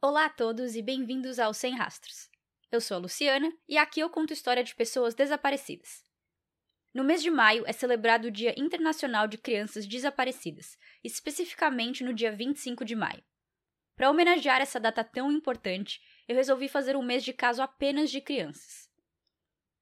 Olá 0.00 0.26
a 0.26 0.30
todos 0.30 0.76
e 0.76 0.80
bem-vindos 0.80 1.40
ao 1.40 1.52
Sem 1.52 1.74
Rastros. 1.74 2.30
Eu 2.70 2.80
sou 2.80 2.96
a 2.96 3.00
Luciana 3.00 3.52
e 3.68 3.76
aqui 3.76 3.98
eu 3.98 4.08
conto 4.08 4.32
história 4.32 4.62
de 4.62 4.72
pessoas 4.72 5.12
desaparecidas. 5.12 6.04
No 6.94 7.02
mês 7.02 7.20
de 7.20 7.32
maio 7.32 7.64
é 7.66 7.72
celebrado 7.72 8.28
o 8.28 8.30
Dia 8.30 8.54
Internacional 8.56 9.26
de 9.26 9.36
Crianças 9.36 9.88
Desaparecidas, 9.88 10.78
especificamente 11.02 12.04
no 12.04 12.14
dia 12.14 12.30
25 12.30 12.84
de 12.84 12.94
maio. 12.94 13.24
Para 13.96 14.08
homenagear 14.08 14.60
essa 14.60 14.78
data 14.78 15.02
tão 15.02 15.32
importante, 15.32 16.00
eu 16.28 16.36
resolvi 16.36 16.68
fazer 16.68 16.94
um 16.94 17.02
mês 17.02 17.24
de 17.24 17.32
caso 17.32 17.60
apenas 17.60 18.08
de 18.08 18.20
crianças. 18.20 18.88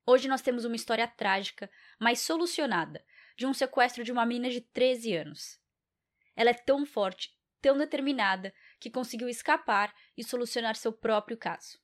Hoje 0.06 0.28
nós 0.28 0.40
temos 0.40 0.64
uma 0.64 0.76
história 0.76 1.06
trágica, 1.06 1.70
mas 2.00 2.20
solucionada, 2.20 3.04
de 3.36 3.44
um 3.44 3.52
sequestro 3.52 4.02
de 4.02 4.12
uma 4.12 4.24
menina 4.24 4.48
de 4.48 4.62
13 4.62 5.14
anos. 5.14 5.60
Ela 6.34 6.52
é 6.52 6.54
tão 6.54 6.86
forte, 6.86 7.36
tão 7.60 7.76
determinada, 7.76 8.54
que 8.87 8.91
conseguiu 8.91 9.29
escapar 9.29 9.93
e 10.16 10.23
solucionar 10.23 10.76
seu 10.76 10.93
próprio 10.93 11.36
caso. 11.36 11.77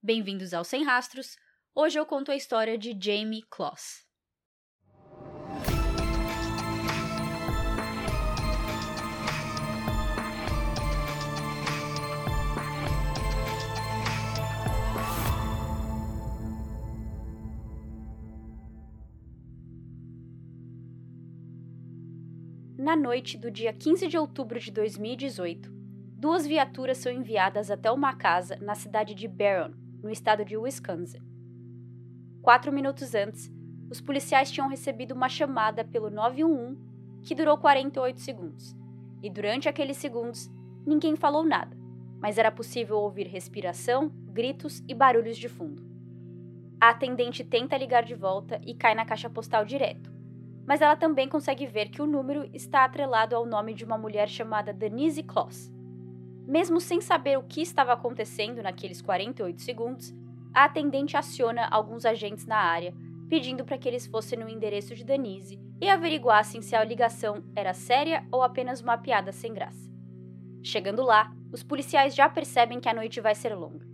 Bem-vindos 0.00 0.54
ao 0.54 0.62
Sem 0.62 0.84
Rastros. 0.84 1.36
Hoje 1.74 1.98
eu 1.98 2.06
conto 2.06 2.30
a 2.30 2.36
história 2.36 2.78
de 2.78 2.96
Jamie 2.96 3.42
Kloss. 3.50 4.06
Na 22.78 22.94
noite 22.94 23.36
do 23.36 23.50
dia 23.50 23.72
15 23.72 24.06
de 24.06 24.16
outubro 24.16 24.60
de 24.60 24.70
2018, 24.70 25.73
duas 26.24 26.46
viaturas 26.46 26.96
são 26.96 27.12
enviadas 27.12 27.70
até 27.70 27.92
uma 27.92 28.14
casa 28.14 28.56
na 28.56 28.74
cidade 28.74 29.14
de 29.14 29.28
Barron, 29.28 29.74
no 30.02 30.08
estado 30.08 30.42
de 30.42 30.56
Wisconsin. 30.56 31.20
Quatro 32.40 32.72
minutos 32.72 33.14
antes, 33.14 33.52
os 33.90 34.00
policiais 34.00 34.50
tinham 34.50 34.66
recebido 34.66 35.12
uma 35.12 35.28
chamada 35.28 35.84
pelo 35.84 36.08
911 36.08 36.78
que 37.22 37.34
durou 37.34 37.58
48 37.58 38.22
segundos, 38.22 38.74
e 39.22 39.28
durante 39.28 39.68
aqueles 39.68 39.98
segundos 39.98 40.50
ninguém 40.86 41.14
falou 41.14 41.44
nada, 41.44 41.76
mas 42.18 42.38
era 42.38 42.50
possível 42.50 42.96
ouvir 42.96 43.26
respiração, 43.26 44.10
gritos 44.32 44.82
e 44.88 44.94
barulhos 44.94 45.36
de 45.36 45.50
fundo. 45.50 45.86
A 46.80 46.88
atendente 46.88 47.44
tenta 47.44 47.76
ligar 47.76 48.02
de 48.02 48.14
volta 48.14 48.58
e 48.64 48.72
cai 48.72 48.94
na 48.94 49.04
caixa 49.04 49.28
postal 49.28 49.62
direto 49.66 50.10
mas 50.66 50.80
ela 50.80 50.96
também 50.96 51.28
consegue 51.28 51.66
ver 51.66 51.90
que 51.90 52.00
o 52.00 52.06
número 52.06 52.48
está 52.54 52.86
atrelado 52.86 53.36
ao 53.36 53.44
nome 53.44 53.74
de 53.74 53.84
uma 53.84 53.98
mulher 53.98 54.26
chamada 54.30 54.72
Denise 54.72 55.22
Kloss. 55.22 55.73
Mesmo 56.46 56.80
sem 56.80 57.00
saber 57.00 57.38
o 57.38 57.42
que 57.42 57.62
estava 57.62 57.92
acontecendo 57.92 58.62
naqueles 58.62 59.00
48 59.00 59.62
segundos, 59.62 60.14
a 60.52 60.64
atendente 60.64 61.16
aciona 61.16 61.66
alguns 61.66 62.04
agentes 62.04 62.46
na 62.46 62.58
área, 62.58 62.94
pedindo 63.28 63.64
para 63.64 63.78
que 63.78 63.88
eles 63.88 64.06
fossem 64.06 64.38
no 64.38 64.48
endereço 64.48 64.94
de 64.94 65.04
Denise 65.04 65.58
e 65.80 65.88
averiguassem 65.88 66.60
se 66.62 66.76
a 66.76 66.84
ligação 66.84 67.42
era 67.56 67.72
séria 67.72 68.26
ou 68.30 68.42
apenas 68.42 68.80
uma 68.80 68.98
piada 68.98 69.32
sem 69.32 69.52
graça. 69.52 69.90
Chegando 70.62 71.02
lá, 71.02 71.34
os 71.50 71.62
policiais 71.62 72.14
já 72.14 72.28
percebem 72.28 72.78
que 72.78 72.88
a 72.88 72.94
noite 72.94 73.20
vai 73.20 73.34
ser 73.34 73.54
longa. 73.54 73.86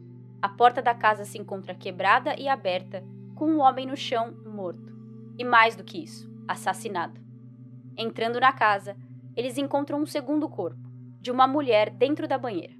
A 0.42 0.48
porta 0.48 0.82
da 0.82 0.94
casa 0.94 1.24
se 1.24 1.38
encontra 1.38 1.74
quebrada 1.74 2.34
e 2.38 2.48
aberta, 2.48 3.04
com 3.34 3.46
um 3.46 3.60
homem 3.60 3.86
no 3.86 3.96
chão 3.96 4.32
morto. 4.44 4.92
E 5.38 5.44
mais 5.44 5.76
do 5.76 5.84
que 5.84 6.02
isso, 6.02 6.30
assassinado. 6.48 7.20
Entrando 7.96 8.40
na 8.40 8.52
casa, 8.52 8.96
eles 9.36 9.56
encontram 9.56 10.00
um 10.00 10.06
segundo 10.06 10.48
corpo, 10.48 10.89
de 11.20 11.30
uma 11.30 11.46
mulher 11.46 11.90
dentro 11.90 12.26
da 12.26 12.38
banheira. 12.38 12.74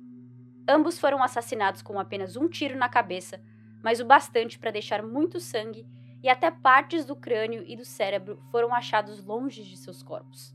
Ambos 0.69 0.98
foram 0.98 1.22
assassinados 1.22 1.83
com 1.83 1.98
apenas 1.98 2.36
um 2.36 2.48
tiro 2.48 2.77
na 2.77 2.88
cabeça, 2.88 3.41
mas 3.83 4.00
o 4.00 4.05
bastante 4.05 4.58
para 4.58 4.70
deixar 4.70 5.02
muito 5.02 5.41
sangue 5.41 5.86
e 6.22 6.28
até 6.28 6.50
partes 6.50 7.05
do 7.05 7.16
crânio 7.16 7.64
e 7.67 7.77
do 7.77 7.84
cérebro 7.84 8.40
foram 8.50 8.74
achados 8.74 9.24
longe 9.24 9.62
de 9.62 9.77
seus 9.77 10.02
corpos. 10.02 10.55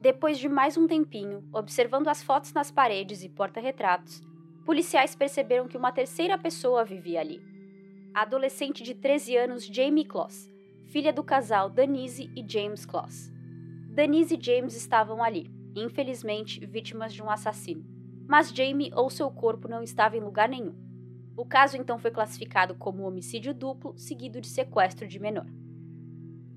Depois 0.00 0.38
de 0.38 0.48
mais 0.48 0.76
um 0.76 0.86
tempinho, 0.86 1.48
observando 1.52 2.08
as 2.08 2.22
fotos 2.22 2.52
nas 2.52 2.70
paredes 2.70 3.22
e 3.22 3.28
porta-retratos, 3.28 4.22
policiais 4.64 5.14
perceberam 5.14 5.66
que 5.66 5.76
uma 5.76 5.92
terceira 5.92 6.36
pessoa 6.36 6.84
vivia 6.84 7.20
ali. 7.20 7.40
A 8.14 8.22
adolescente 8.22 8.82
de 8.82 8.94
13 8.94 9.36
anos 9.36 9.66
Jamie 9.66 10.04
Kloss, 10.04 10.48
filha 10.86 11.12
do 11.12 11.24
casal 11.24 11.70
Denise 11.70 12.30
e 12.36 12.44
James 12.46 12.84
Kloss. 12.84 13.32
Denise 13.90 14.36
e 14.36 14.44
James 14.44 14.76
estavam 14.76 15.22
ali, 15.22 15.50
infelizmente 15.78 16.64
vítimas 16.66 17.12
de 17.12 17.22
um 17.22 17.30
assassino, 17.30 17.84
mas 18.26 18.50
Jamie 18.50 18.92
ou 18.94 19.08
seu 19.08 19.30
corpo 19.30 19.68
não 19.68 19.82
estava 19.82 20.16
em 20.16 20.20
lugar 20.20 20.48
nenhum. 20.48 20.74
O 21.36 21.44
caso 21.44 21.76
então 21.76 21.98
foi 21.98 22.10
classificado 22.10 22.74
como 22.74 23.04
homicídio 23.04 23.54
duplo 23.54 23.96
seguido 23.96 24.40
de 24.40 24.48
sequestro 24.48 25.06
de 25.06 25.18
menor. 25.18 25.46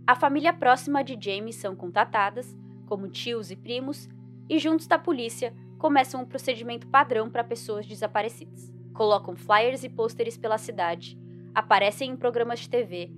A 0.07 0.15
família 0.15 0.51
próxima 0.51 1.03
de 1.03 1.17
Jamie 1.19 1.53
são 1.53 1.75
contatadas, 1.75 2.55
como 2.87 3.07
tios 3.07 3.51
e 3.51 3.55
primos, 3.55 4.09
e 4.49 4.59
juntos 4.59 4.87
da 4.87 4.99
polícia 4.99 5.53
começam 5.77 6.21
um 6.21 6.25
procedimento 6.25 6.87
padrão 6.87 7.29
para 7.29 7.43
pessoas 7.43 7.85
desaparecidas. 7.85 8.71
Colocam 8.93 9.35
flyers 9.35 9.83
e 9.83 9.89
pôsteres 9.89 10.37
pela 10.37 10.57
cidade, 10.57 11.17
aparecem 11.55 12.11
em 12.11 12.17
programas 12.17 12.59
de 12.59 12.69
TV, 12.69 13.11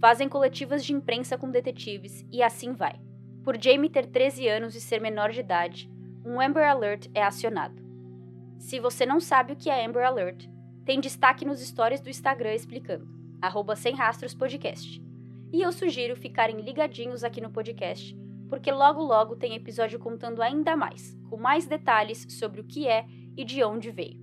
fazem 0.00 0.28
coletivas 0.28 0.84
de 0.84 0.92
imprensa 0.92 1.38
com 1.38 1.50
detetives 1.50 2.24
e 2.32 2.42
assim 2.42 2.72
vai. 2.72 2.98
Por 3.42 3.60
Jamie 3.60 3.88
ter 3.88 4.06
13 4.06 4.46
anos 4.48 4.74
e 4.74 4.80
ser 4.80 5.00
menor 5.00 5.30
de 5.30 5.40
idade, 5.40 5.90
um 6.24 6.40
Amber 6.40 6.68
Alert 6.68 7.08
é 7.14 7.22
acionado. 7.22 7.82
Se 8.58 8.78
você 8.78 9.06
não 9.06 9.18
sabe 9.18 9.54
o 9.54 9.56
que 9.56 9.70
é 9.70 9.84
Amber 9.84 10.06
Alert, 10.06 10.46
tem 10.84 11.00
destaque 11.00 11.46
nos 11.46 11.60
stories 11.60 12.02
do 12.02 12.10
Instagram 12.10 12.52
explicando, 12.52 13.08
arroba 13.40 13.74
sem 13.74 13.94
rastros 13.94 14.34
podcast. 14.34 15.02
E 15.50 15.62
eu 15.62 15.72
sugiro 15.72 16.14
ficarem 16.14 16.60
ligadinhos 16.60 17.24
aqui 17.24 17.40
no 17.40 17.50
podcast, 17.50 18.14
porque 18.48 18.70
logo 18.70 19.02
logo 19.02 19.36
tem 19.36 19.54
episódio 19.54 19.98
contando 19.98 20.42
ainda 20.42 20.76
mais, 20.76 21.16
com 21.30 21.38
mais 21.38 21.66
detalhes 21.66 22.26
sobre 22.28 22.60
o 22.60 22.64
que 22.64 22.86
é 22.86 23.06
e 23.36 23.44
de 23.44 23.64
onde 23.64 23.90
veio. 23.90 24.20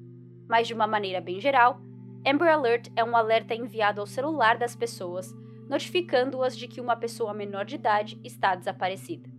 Mas 0.47 0.67
de 0.67 0.75
uma 0.75 0.85
maneira 0.85 1.19
bem 1.19 1.39
geral, 1.39 1.81
Amber 2.25 2.49
Alert 2.49 2.89
é 2.95 3.03
um 3.03 3.15
alerta 3.15 3.55
enviado 3.55 3.99
ao 3.99 4.05
celular 4.05 4.57
das 4.57 4.75
pessoas 4.75 5.33
notificando-as 5.69 6.57
de 6.57 6.67
que 6.67 6.81
uma 6.81 6.95
pessoa 6.95 7.33
menor 7.33 7.65
de 7.65 7.75
idade 7.75 8.19
está 8.23 8.55
desaparecida. 8.55 9.29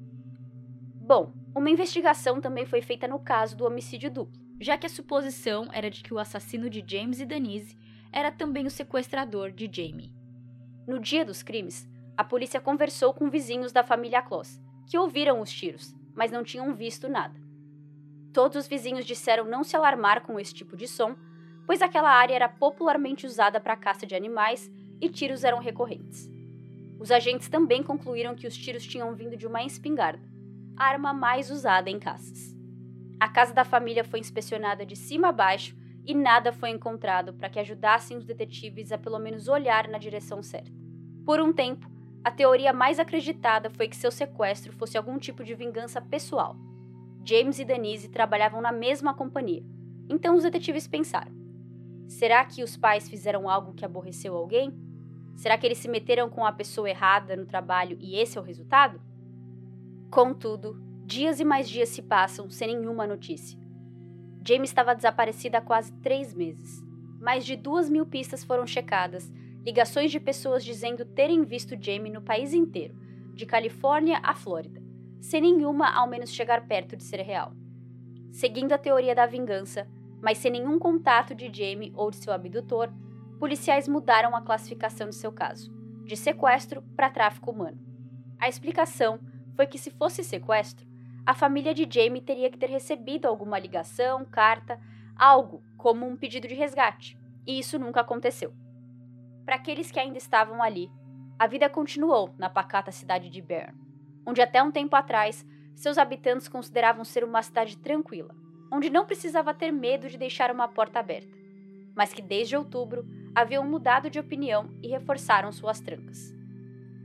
Bom, 0.94 1.32
uma 1.54 1.70
investigação 1.70 2.40
também 2.40 2.66
foi 2.66 2.82
feita 2.82 3.08
no 3.08 3.18
caso 3.18 3.56
do 3.56 3.64
homicídio 3.64 4.10
duplo, 4.10 4.40
já 4.60 4.76
que 4.76 4.86
a 4.86 4.90
suposição 4.90 5.68
era 5.72 5.90
de 5.90 6.02
que 6.02 6.12
o 6.12 6.18
assassino 6.18 6.68
de 6.68 6.84
James 6.86 7.20
e 7.20 7.26
Denise 7.26 7.76
era 8.12 8.30
também 8.30 8.66
o 8.66 8.70
sequestrador 8.70 9.50
de 9.50 9.70
Jamie. 9.70 10.12
No 10.86 10.98
dia 10.98 11.24
dos 11.24 11.42
crimes, 11.42 11.88
a 12.16 12.24
polícia 12.24 12.60
conversou 12.60 13.14
com 13.14 13.30
vizinhos 13.30 13.72
da 13.72 13.84
família 13.84 14.22
Kloss, 14.22 14.60
que 14.88 14.98
ouviram 14.98 15.40
os 15.40 15.50
tiros, 15.50 15.94
mas 16.14 16.30
não 16.30 16.42
tinham 16.42 16.74
visto 16.74 17.08
nada. 17.08 17.38
Todos 18.32 18.56
os 18.56 18.68
vizinhos 18.68 19.06
disseram 19.06 19.44
não 19.44 19.62
se 19.62 19.76
alarmar 19.76 20.22
com 20.22 20.38
esse 20.38 20.52
tipo 20.52 20.76
de 20.76 20.86
som, 20.86 21.14
pois 21.66 21.82
aquela 21.82 22.10
área 22.10 22.34
era 22.34 22.48
popularmente 22.48 23.26
usada 23.26 23.60
para 23.60 23.76
caça 23.76 24.06
de 24.06 24.14
animais 24.14 24.70
e 25.00 25.08
tiros 25.08 25.44
eram 25.44 25.58
recorrentes. 25.58 26.28
Os 26.98 27.10
agentes 27.10 27.48
também 27.48 27.82
concluíram 27.82 28.34
que 28.34 28.46
os 28.46 28.56
tiros 28.56 28.84
tinham 28.84 29.14
vindo 29.14 29.36
de 29.36 29.46
uma 29.46 29.62
espingarda, 29.62 30.28
a 30.76 30.84
arma 30.84 31.12
mais 31.12 31.50
usada 31.50 31.88
em 31.88 31.98
caças. 31.98 32.56
A 33.20 33.28
casa 33.28 33.52
da 33.52 33.64
família 33.64 34.04
foi 34.04 34.20
inspecionada 34.20 34.86
de 34.86 34.96
cima 34.96 35.28
a 35.28 35.32
baixo 35.32 35.76
e 36.04 36.14
nada 36.14 36.52
foi 36.52 36.70
encontrado 36.70 37.34
para 37.34 37.50
que 37.50 37.58
ajudassem 37.58 38.16
os 38.16 38.24
detetives 38.24 38.92
a 38.92 38.98
pelo 38.98 39.18
menos 39.18 39.48
olhar 39.48 39.88
na 39.88 39.98
direção 39.98 40.42
certa. 40.42 40.72
Por 41.24 41.40
um 41.40 41.52
tempo, 41.52 41.90
a 42.24 42.30
teoria 42.30 42.72
mais 42.72 42.98
acreditada 42.98 43.70
foi 43.70 43.88
que 43.88 43.96
seu 43.96 44.10
sequestro 44.10 44.72
fosse 44.72 44.96
algum 44.96 45.18
tipo 45.18 45.44
de 45.44 45.54
vingança 45.54 46.00
pessoal. 46.00 46.56
James 47.24 47.58
e 47.58 47.64
Denise 47.64 48.08
trabalhavam 48.08 48.60
na 48.60 48.72
mesma 48.72 49.12
companhia, 49.12 49.62
então 50.08 50.34
os 50.34 50.42
detetives 50.42 50.86
pensaram: 50.86 51.32
será 52.06 52.44
que 52.44 52.62
os 52.62 52.76
pais 52.76 53.08
fizeram 53.08 53.48
algo 53.48 53.74
que 53.74 53.84
aborreceu 53.84 54.34
alguém? 54.34 54.72
Será 55.38 55.56
que 55.56 55.64
eles 55.64 55.78
se 55.78 55.86
meteram 55.86 56.28
com 56.28 56.44
a 56.44 56.50
pessoa 56.50 56.90
errada 56.90 57.36
no 57.36 57.46
trabalho 57.46 57.96
e 58.00 58.16
esse 58.16 58.36
é 58.36 58.40
o 58.40 58.44
resultado? 58.44 59.00
Contudo, 60.10 60.76
dias 61.06 61.38
e 61.38 61.44
mais 61.44 61.68
dias 61.68 61.90
se 61.90 62.02
passam 62.02 62.50
sem 62.50 62.76
nenhuma 62.76 63.06
notícia. 63.06 63.56
Jamie 64.44 64.64
estava 64.64 64.96
desaparecida 64.96 65.58
há 65.58 65.60
quase 65.60 65.92
três 66.02 66.34
meses. 66.34 66.82
Mais 67.20 67.46
de 67.46 67.54
duas 67.54 67.88
mil 67.88 68.04
pistas 68.04 68.42
foram 68.42 68.66
checadas, 68.66 69.32
ligações 69.64 70.10
de 70.10 70.18
pessoas 70.18 70.64
dizendo 70.64 71.04
terem 71.04 71.44
visto 71.44 71.80
Jamie 71.80 72.10
no 72.10 72.20
país 72.20 72.52
inteiro, 72.52 72.98
de 73.32 73.46
Califórnia 73.46 74.18
à 74.24 74.34
Flórida, 74.34 74.82
sem 75.20 75.40
nenhuma 75.40 75.88
ao 75.88 76.08
menos 76.08 76.32
chegar 76.32 76.66
perto 76.66 76.96
de 76.96 77.04
ser 77.04 77.20
real. 77.20 77.52
Seguindo 78.32 78.72
a 78.72 78.78
teoria 78.78 79.14
da 79.14 79.24
vingança, 79.24 79.86
mas 80.20 80.38
sem 80.38 80.50
nenhum 80.50 80.80
contato 80.80 81.32
de 81.32 81.46
Jamie 81.46 81.92
ou 81.94 82.10
de 82.10 82.16
seu 82.16 82.32
abdutor, 82.32 82.92
policiais 83.38 83.86
mudaram 83.86 84.34
a 84.34 84.42
classificação 84.42 85.08
de 85.08 85.14
seu 85.14 85.32
caso, 85.32 85.72
de 86.04 86.16
sequestro 86.16 86.82
para 86.96 87.10
tráfico 87.10 87.50
humano. 87.50 87.78
A 88.38 88.48
explicação 88.48 89.20
foi 89.54 89.66
que, 89.66 89.78
se 89.78 89.90
fosse 89.90 90.22
sequestro, 90.22 90.86
a 91.24 91.34
família 91.34 91.74
de 91.74 91.86
Jamie 91.88 92.20
teria 92.20 92.50
que 92.50 92.58
ter 92.58 92.70
recebido 92.70 93.26
alguma 93.26 93.58
ligação, 93.58 94.24
carta, 94.24 94.80
algo 95.16 95.62
como 95.76 96.06
um 96.06 96.16
pedido 96.16 96.48
de 96.48 96.54
resgate, 96.54 97.18
e 97.46 97.58
isso 97.58 97.78
nunca 97.78 98.00
aconteceu. 98.00 98.52
Para 99.44 99.56
aqueles 99.56 99.90
que 99.90 100.00
ainda 100.00 100.18
estavam 100.18 100.62
ali, 100.62 100.90
a 101.38 101.46
vida 101.46 101.68
continuou 101.68 102.34
na 102.38 102.50
pacata 102.50 102.90
cidade 102.90 103.30
de 103.30 103.40
Bern, 103.40 103.74
onde 104.26 104.42
até 104.42 104.62
um 104.62 104.70
tempo 104.70 104.96
atrás 104.96 105.46
seus 105.74 105.96
habitantes 105.96 106.48
consideravam 106.48 107.04
ser 107.04 107.22
uma 107.22 107.42
cidade 107.42 107.76
tranquila, 107.78 108.34
onde 108.72 108.90
não 108.90 109.06
precisava 109.06 109.54
ter 109.54 109.70
medo 109.70 110.08
de 110.08 110.18
deixar 110.18 110.50
uma 110.50 110.66
porta 110.66 110.98
aberta, 110.98 111.36
mas 111.94 112.12
que 112.12 112.20
desde 112.20 112.56
outubro 112.56 113.06
haviam 113.34 113.64
mudado 113.68 114.10
de 114.10 114.18
opinião 114.18 114.70
e 114.82 114.88
reforçaram 114.88 115.52
suas 115.52 115.80
trancas. 115.80 116.34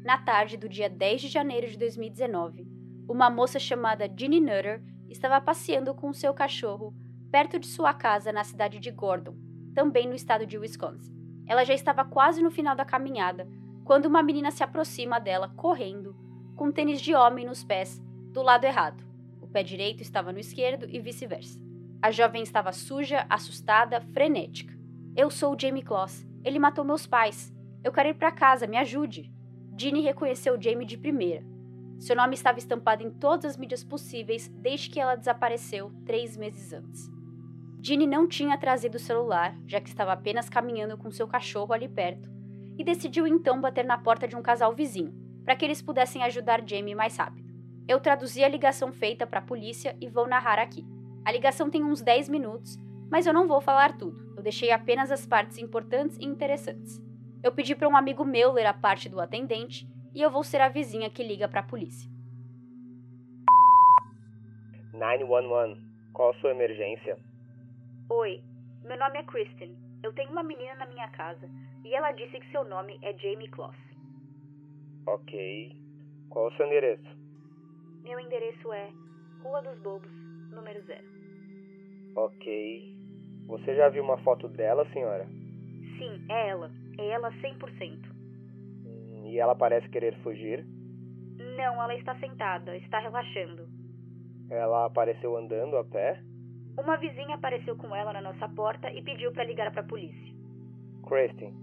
Na 0.03 0.17
tarde 0.17 0.57
do 0.57 0.67
dia 0.67 0.89
10 0.89 1.21
de 1.21 1.27
janeiro 1.27 1.67
de 1.67 1.77
2019, 1.77 2.67
uma 3.07 3.29
moça 3.29 3.59
chamada 3.59 4.09
Ginny 4.13 4.39
Nutter 4.39 4.81
estava 5.09 5.39
passeando 5.39 5.93
com 5.93 6.11
seu 6.13 6.33
cachorro 6.33 6.93
perto 7.31 7.57
de 7.57 7.67
sua 7.67 7.93
casa 7.93 8.31
na 8.31 8.43
cidade 8.43 8.79
de 8.79 8.91
Gordon, 8.91 9.35
também 9.73 10.07
no 10.07 10.13
estado 10.13 10.45
de 10.45 10.57
Wisconsin. 10.57 11.13
Ela 11.47 11.63
já 11.63 11.73
estava 11.73 12.05
quase 12.05 12.41
no 12.41 12.51
final 12.51 12.75
da 12.75 12.85
caminhada 12.85 13.47
quando 13.83 14.05
uma 14.05 14.23
menina 14.23 14.51
se 14.51 14.63
aproxima 14.63 15.19
dela 15.19 15.49
correndo, 15.55 16.15
com 16.55 16.71
tênis 16.71 17.01
de 17.01 17.13
homem 17.13 17.45
nos 17.45 17.63
pés, 17.63 18.01
do 18.31 18.41
lado 18.41 18.65
errado. 18.65 19.03
O 19.41 19.47
pé 19.47 19.63
direito 19.63 20.01
estava 20.01 20.31
no 20.31 20.39
esquerdo 20.39 20.87
e 20.89 20.99
vice-versa. 20.99 21.59
A 22.01 22.11
jovem 22.11 22.43
estava 22.43 22.71
suja, 22.71 23.25
assustada, 23.29 24.01
frenética. 24.13 24.77
Eu 25.15 25.29
sou 25.29 25.53
o 25.53 25.59
Jamie 25.59 25.83
Kloss. 25.83 26.25
Ele 26.43 26.57
matou 26.57 26.83
meus 26.83 27.05
pais. 27.05 27.53
Eu 27.83 27.91
quero 27.91 28.09
ir 28.09 28.15
para 28.15 28.31
casa, 28.31 28.65
me 28.65 28.77
ajude. 28.77 29.31
Ginny 29.77 30.01
reconheceu 30.01 30.59
Jamie 30.59 30.87
de 30.87 30.97
primeira. 30.97 31.45
Seu 31.99 32.15
nome 32.15 32.33
estava 32.33 32.57
estampado 32.57 33.03
em 33.03 33.11
todas 33.11 33.45
as 33.45 33.55
mídias 33.55 33.83
possíveis 33.83 34.47
desde 34.47 34.89
que 34.89 34.99
ela 34.99 35.15
desapareceu 35.15 35.91
três 36.03 36.35
meses 36.35 36.73
antes. 36.73 37.11
Ginny 37.79 38.07
não 38.07 38.27
tinha 38.27 38.57
trazido 38.57 38.95
o 38.95 38.99
celular, 38.99 39.55
já 39.67 39.79
que 39.79 39.89
estava 39.89 40.13
apenas 40.13 40.49
caminhando 40.49 40.97
com 40.97 41.11
seu 41.11 41.27
cachorro 41.27 41.73
ali 41.73 41.87
perto, 41.87 42.27
e 42.75 42.83
decidiu 42.83 43.27
então 43.27 43.61
bater 43.61 43.85
na 43.85 43.99
porta 43.99 44.27
de 44.27 44.35
um 44.35 44.41
casal 44.41 44.73
vizinho, 44.73 45.13
para 45.45 45.55
que 45.55 45.63
eles 45.63 45.81
pudessem 45.81 46.23
ajudar 46.23 46.67
Jamie 46.67 46.95
mais 46.95 47.15
rápido. 47.17 47.53
Eu 47.87 47.99
traduzi 47.99 48.43
a 48.43 48.49
ligação 48.49 48.91
feita 48.91 49.27
para 49.27 49.39
a 49.39 49.43
polícia 49.43 49.95
e 50.01 50.09
vou 50.09 50.27
narrar 50.27 50.57
aqui. 50.57 50.83
A 51.23 51.31
ligação 51.31 51.69
tem 51.69 51.83
uns 51.83 52.01
10 52.01 52.29
minutos, 52.29 52.79
mas 53.11 53.27
eu 53.27 53.33
não 53.33 53.47
vou 53.47 53.61
falar 53.61 53.95
tudo. 53.95 54.32
Deixei 54.43 54.71
apenas 54.71 55.09
as 55.09 55.25
partes 55.25 55.57
importantes 55.57 56.17
e 56.17 56.25
interessantes. 56.25 57.01
Eu 57.41 57.53
pedi 57.53 57.73
para 57.73 57.87
um 57.87 57.95
amigo 57.95 58.25
meu 58.25 58.51
ler 58.51 58.65
a 58.65 58.73
parte 58.73 59.07
do 59.07 59.21
atendente 59.21 59.87
e 60.13 60.21
eu 60.21 60.29
vou 60.29 60.43
ser 60.43 60.59
a 60.59 60.67
vizinha 60.67 61.09
que 61.09 61.23
liga 61.23 61.47
para 61.47 61.61
a 61.61 61.63
polícia. 61.63 62.11
911. 64.91 65.81
Qual 66.11 66.31
a 66.31 66.33
sua 66.35 66.51
emergência? 66.51 67.17
Oi, 68.09 68.43
meu 68.83 68.97
nome 68.97 69.17
é 69.17 69.23
Kristen. 69.23 69.77
Eu 70.03 70.11
tenho 70.11 70.29
uma 70.31 70.43
menina 70.43 70.75
na 70.75 70.87
minha 70.87 71.07
casa 71.11 71.49
e 71.85 71.95
ela 71.95 72.11
disse 72.11 72.37
que 72.37 72.51
seu 72.51 72.65
nome 72.65 72.99
é 73.01 73.17
Jamie 73.17 73.49
Kloss. 73.49 73.77
Ok. 75.07 75.71
Qual 76.29 76.47
o 76.47 76.57
seu 76.57 76.67
endereço? 76.67 77.17
Meu 78.03 78.19
endereço 78.19 78.73
é 78.73 78.89
Rua 79.41 79.61
dos 79.61 79.79
Bobos, 79.79 80.11
número 80.51 80.81
zero. 80.83 81.07
Ok. 82.17 83.02
Você 83.47 83.75
já 83.75 83.89
viu 83.89 84.03
uma 84.03 84.17
foto 84.19 84.47
dela, 84.47 84.85
senhora? 84.91 85.25
Sim, 85.97 86.25
é 86.29 86.49
ela. 86.49 86.71
É 86.97 87.07
ela 87.09 87.31
100%. 87.31 87.99
Hum, 88.85 89.25
E 89.27 89.39
ela 89.39 89.55
parece 89.55 89.87
querer 89.89 90.15
fugir? 90.23 90.65
Não, 91.57 91.81
ela 91.81 91.95
está 91.95 92.15
sentada, 92.19 92.75
está 92.77 92.99
relaxando. 92.99 93.67
Ela 94.49 94.85
apareceu 94.85 95.35
andando 95.37 95.77
a 95.77 95.83
pé? 95.83 96.21
Uma 96.77 96.97
vizinha 96.97 97.35
apareceu 97.35 97.75
com 97.75 97.95
ela 97.95 98.13
na 98.13 98.21
nossa 98.21 98.47
porta 98.49 98.91
e 98.91 99.01
pediu 99.03 99.31
para 99.31 99.43
ligar 99.43 99.71
para 99.71 99.81
a 99.81 99.87
polícia. 99.87 100.33
Kristen, 101.07 101.53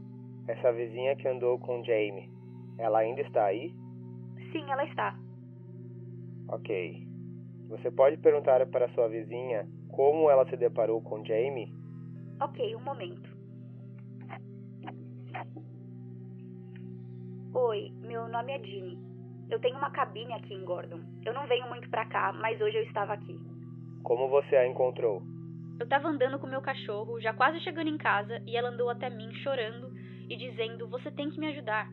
essa 0.48 0.72
vizinha 0.72 1.16
que 1.16 1.26
andou 1.26 1.58
com 1.58 1.82
Jamie, 1.84 2.30
ela 2.78 3.00
ainda 3.00 3.20
está 3.22 3.44
aí? 3.46 3.72
Sim, 4.52 4.70
ela 4.70 4.84
está. 4.84 5.16
Ok. 6.48 7.06
Você 7.68 7.90
pode 7.90 8.16
perguntar 8.18 8.64
para 8.66 8.88
sua 8.90 9.08
vizinha 9.08 9.66
como 9.92 10.30
ela 10.30 10.48
se 10.48 10.56
deparou 10.56 11.00
com 11.02 11.24
Jamie? 11.24 11.72
Ok, 12.40 12.74
um 12.74 12.80
momento. 12.80 13.28
Oi, 17.54 17.90
meu 18.00 18.28
nome 18.28 18.52
é 18.52 18.58
Ginny. 18.62 18.98
Eu 19.50 19.58
tenho 19.60 19.76
uma 19.76 19.90
cabine 19.90 20.32
aqui 20.32 20.54
em 20.54 20.64
Gordon. 20.64 21.00
Eu 21.24 21.34
não 21.34 21.46
venho 21.46 21.68
muito 21.68 21.90
pra 21.90 22.06
cá, 22.06 22.32
mas 22.32 22.60
hoje 22.60 22.76
eu 22.76 22.84
estava 22.84 23.12
aqui. 23.12 23.36
Como 24.04 24.28
você 24.28 24.56
a 24.56 24.66
encontrou? 24.66 25.22
Eu 25.78 25.84
estava 25.84 26.08
andando 26.08 26.38
com 26.38 26.46
meu 26.46 26.62
cachorro, 26.62 27.20
já 27.20 27.34
quase 27.34 27.58
chegando 27.60 27.88
em 27.88 27.98
casa, 27.98 28.40
e 28.46 28.56
ela 28.56 28.68
andou 28.68 28.88
até 28.88 29.10
mim 29.10 29.32
chorando 29.42 29.92
e 30.28 30.36
dizendo: 30.36 30.88
Você 30.88 31.10
tem 31.10 31.30
que 31.30 31.40
me 31.40 31.48
ajudar. 31.48 31.88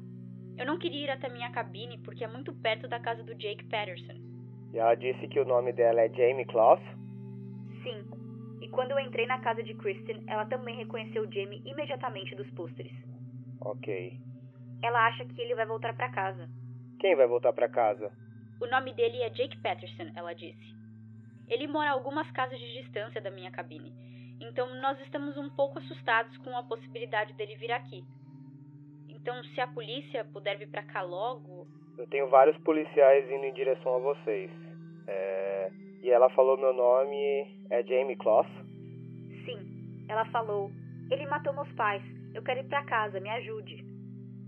Eu 0.58 0.66
não 0.66 0.78
queria 0.78 1.06
ir 1.06 1.10
até 1.10 1.30
minha 1.30 1.52
cabine 1.52 1.98
porque 2.00 2.24
é 2.24 2.28
muito 2.28 2.54
perto 2.54 2.88
da 2.88 3.00
casa 3.00 3.24
do 3.24 3.34
Jake 3.36 3.64
Patterson. 3.66 4.16
E 4.74 4.78
ela 4.78 4.96
disse 4.96 5.28
que 5.28 5.40
o 5.40 5.46
nome 5.46 5.74
dela 5.74 6.02
é 6.02 6.10
Jamie 6.10 6.46
Kloss? 6.46 6.82
Sim. 7.88 8.06
E 8.62 8.68
quando 8.70 8.92
eu 8.92 9.00
entrei 9.00 9.26
na 9.26 9.40
casa 9.40 9.64
de 9.64 9.74
Kristen, 9.76 10.24
ela 10.28 10.46
também 10.46 10.76
reconheceu 10.76 11.32
Jamie 11.32 11.62
imediatamente 11.66 12.36
dos 12.36 12.50
pôsteres. 12.52 12.92
Ok. 13.62 14.20
Ela 14.84 15.08
acha 15.08 15.26
que 15.26 15.42
ele 15.42 15.56
vai 15.56 15.66
voltar 15.66 15.96
pra 15.96 16.10
casa. 16.10 16.50
Quem 17.00 17.16
vai 17.16 17.28
voltar 17.28 17.54
para 17.54 17.70
casa? 17.70 18.12
O 18.60 18.68
nome 18.68 18.94
dele 18.94 19.22
é 19.22 19.30
Jake 19.30 19.58
Patterson, 19.62 20.12
ela 20.16 20.34
disse. 20.34 20.76
Ele 21.48 21.68
mora 21.68 21.92
a 21.92 21.94
algumas 21.94 22.30
casas 22.32 22.60
de 22.60 22.82
distância 22.82 23.22
da 23.22 23.32
minha 23.32 23.52
cabine, 23.52 23.94
então 24.42 24.68
nós 24.82 25.00
estamos 25.02 25.38
um 25.38 25.50
pouco 25.50 25.80
assustados 25.80 26.36
com 26.40 26.56
a 26.58 26.64
possibilidade 26.64 27.34
dele 27.34 27.56
vir 27.56 27.72
aqui. 27.72 28.04
Então, 29.08 29.42
se 29.44 29.62
a 29.62 29.68
polícia 29.68 30.26
puder 30.26 30.58
vir 30.58 30.70
pra 30.70 30.84
cá 30.84 31.02
logo. 31.02 31.68
Eu 31.98 32.08
tenho 32.08 32.28
vários 32.30 32.58
policiais 32.60 33.30
indo 33.30 33.46
em 33.46 33.54
direção 33.54 33.96
a 33.96 34.00
vocês. 34.00 34.52
É... 35.08 35.87
E 36.08 36.10
ela 36.10 36.30
falou 36.30 36.58
meu 36.58 36.74
nome 36.74 37.46
é 37.70 37.84
Jamie 37.84 38.16
Kloss? 38.16 38.48
Sim, 39.44 40.06
ela 40.08 40.24
falou: 40.28 40.72
Ele 41.12 41.26
matou 41.26 41.52
meus 41.52 41.70
pais. 41.74 42.02
Eu 42.34 42.42
quero 42.42 42.62
ir 42.62 42.70
pra 42.70 42.86
casa, 42.86 43.20
me 43.20 43.30
ajude. 43.30 43.86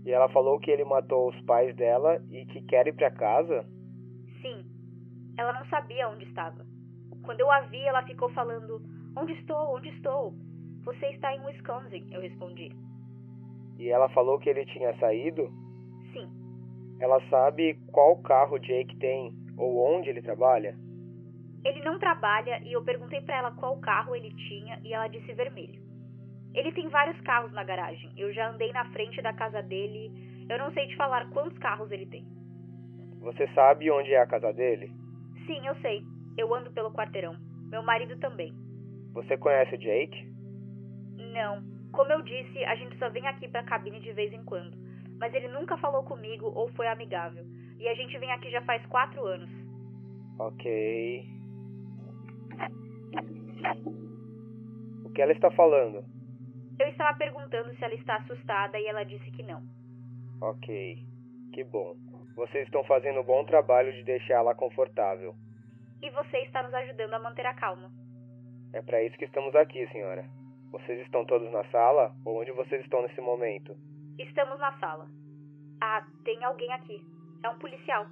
E 0.06 0.10
ela 0.10 0.26
falou 0.30 0.58
que 0.58 0.70
ele 0.70 0.84
matou 0.84 1.28
os 1.28 1.38
pais 1.42 1.76
dela 1.76 2.18
e 2.30 2.46
que 2.46 2.62
quer 2.62 2.86
ir 2.86 2.94
para 2.94 3.10
casa? 3.10 3.62
Sim. 4.40 4.64
Ela 5.36 5.52
não 5.52 5.66
sabia 5.66 6.08
onde 6.08 6.24
estava. 6.24 6.64
Quando 7.26 7.40
eu 7.40 7.50
a 7.50 7.60
vi, 7.60 7.82
ela 7.82 8.06
ficou 8.06 8.30
falando: 8.30 8.80
Onde 9.14 9.34
estou? 9.34 9.76
Onde 9.76 9.90
estou? 9.90 10.32
Você 10.86 11.08
está 11.08 11.34
em 11.34 11.44
Wisconsin, 11.44 12.08
eu 12.10 12.22
respondi. 12.22 12.72
E 13.78 13.90
ela 13.90 14.08
falou 14.08 14.38
que 14.38 14.48
ele 14.48 14.64
tinha 14.64 14.98
saído? 14.98 15.50
Sim. 16.14 16.26
Ela 16.98 17.20
sabe 17.28 17.78
qual 17.92 18.16
carro 18.22 18.58
Jake 18.58 18.96
tem 18.96 19.34
ou 19.58 19.94
onde 19.94 20.08
ele 20.08 20.22
trabalha? 20.22 20.74
Ele 21.64 21.82
não 21.82 21.98
trabalha 21.98 22.60
e 22.64 22.72
eu 22.72 22.82
perguntei 22.82 23.20
pra 23.20 23.36
ela 23.36 23.50
qual 23.52 23.78
carro 23.80 24.16
ele 24.16 24.34
tinha 24.34 24.80
e 24.82 24.94
ela 24.94 25.08
disse 25.08 25.32
vermelho. 25.32 25.80
Ele 26.54 26.72
tem 26.72 26.88
vários 26.88 27.20
carros 27.20 27.52
na 27.52 27.62
garagem. 27.62 28.12
Eu 28.16 28.32
já 28.32 28.50
andei 28.50 28.72
na 28.72 28.84
frente 28.92 29.20
da 29.22 29.32
casa 29.32 29.62
dele. 29.62 30.10
Eu 30.48 30.58
não 30.58 30.72
sei 30.72 30.88
te 30.88 30.96
falar 30.96 31.28
quantos 31.30 31.56
carros 31.58 31.90
ele 31.92 32.06
tem. 32.06 32.26
Você 33.20 33.46
sabe 33.54 33.90
onde 33.90 34.12
é 34.12 34.20
a 34.20 34.26
casa 34.26 34.52
dele? 34.52 34.90
Sim, 35.46 35.66
eu 35.66 35.74
sei. 35.76 36.02
Eu 36.36 36.52
ando 36.54 36.72
pelo 36.72 36.92
quarteirão. 36.92 37.36
Meu 37.70 37.82
marido 37.82 38.18
também. 38.18 38.52
Você 39.12 39.36
conhece 39.36 39.74
o 39.74 39.78
Jake? 39.78 40.26
Não. 41.32 41.62
Como 41.92 42.10
eu 42.12 42.22
disse, 42.22 42.64
a 42.64 42.74
gente 42.74 42.96
só 42.98 43.10
vem 43.10 43.26
aqui 43.26 43.46
pra 43.48 43.62
cabine 43.62 44.00
de 44.00 44.12
vez 44.12 44.32
em 44.32 44.44
quando. 44.44 44.76
Mas 45.18 45.34
ele 45.34 45.48
nunca 45.48 45.76
falou 45.76 46.02
comigo 46.04 46.46
ou 46.46 46.68
foi 46.72 46.88
amigável. 46.88 47.44
E 47.78 47.86
a 47.88 47.94
gente 47.94 48.16
vem 48.18 48.32
aqui 48.32 48.50
já 48.50 48.62
faz 48.62 48.84
quatro 48.86 49.24
anos. 49.26 49.50
Ok. 50.38 51.39
Que 55.20 55.22
ela 55.22 55.32
está 55.32 55.50
falando? 55.50 56.02
Eu 56.78 56.88
estava 56.88 57.18
perguntando 57.18 57.74
se 57.76 57.84
ela 57.84 57.92
está 57.92 58.16
assustada 58.16 58.80
e 58.80 58.86
ela 58.86 59.04
disse 59.04 59.30
que 59.32 59.42
não. 59.42 59.62
Ok. 60.40 61.04
Que 61.52 61.62
bom. 61.62 61.94
Vocês 62.34 62.64
estão 62.64 62.82
fazendo 62.84 63.20
um 63.20 63.22
bom 63.22 63.44
trabalho 63.44 63.92
de 63.92 64.02
deixá-la 64.02 64.54
confortável. 64.54 65.34
E 66.00 66.08
você 66.08 66.38
está 66.38 66.62
nos 66.62 66.72
ajudando 66.72 67.12
a 67.12 67.18
manter 67.18 67.44
a 67.44 67.52
calma. 67.52 67.90
É 68.72 68.80
para 68.80 69.02
isso 69.02 69.18
que 69.18 69.26
estamos 69.26 69.54
aqui, 69.54 69.86
senhora. 69.88 70.24
Vocês 70.72 70.98
estão 71.00 71.26
todos 71.26 71.52
na 71.52 71.64
sala? 71.64 72.14
Ou 72.24 72.40
onde 72.40 72.52
vocês 72.52 72.82
estão 72.82 73.02
nesse 73.02 73.20
momento? 73.20 73.76
Estamos 74.18 74.58
na 74.58 74.72
sala. 74.78 75.06
Ah, 75.82 76.02
tem 76.24 76.42
alguém 76.44 76.72
aqui. 76.72 77.04
É 77.44 77.48
um 77.50 77.58
policial. 77.58 78.06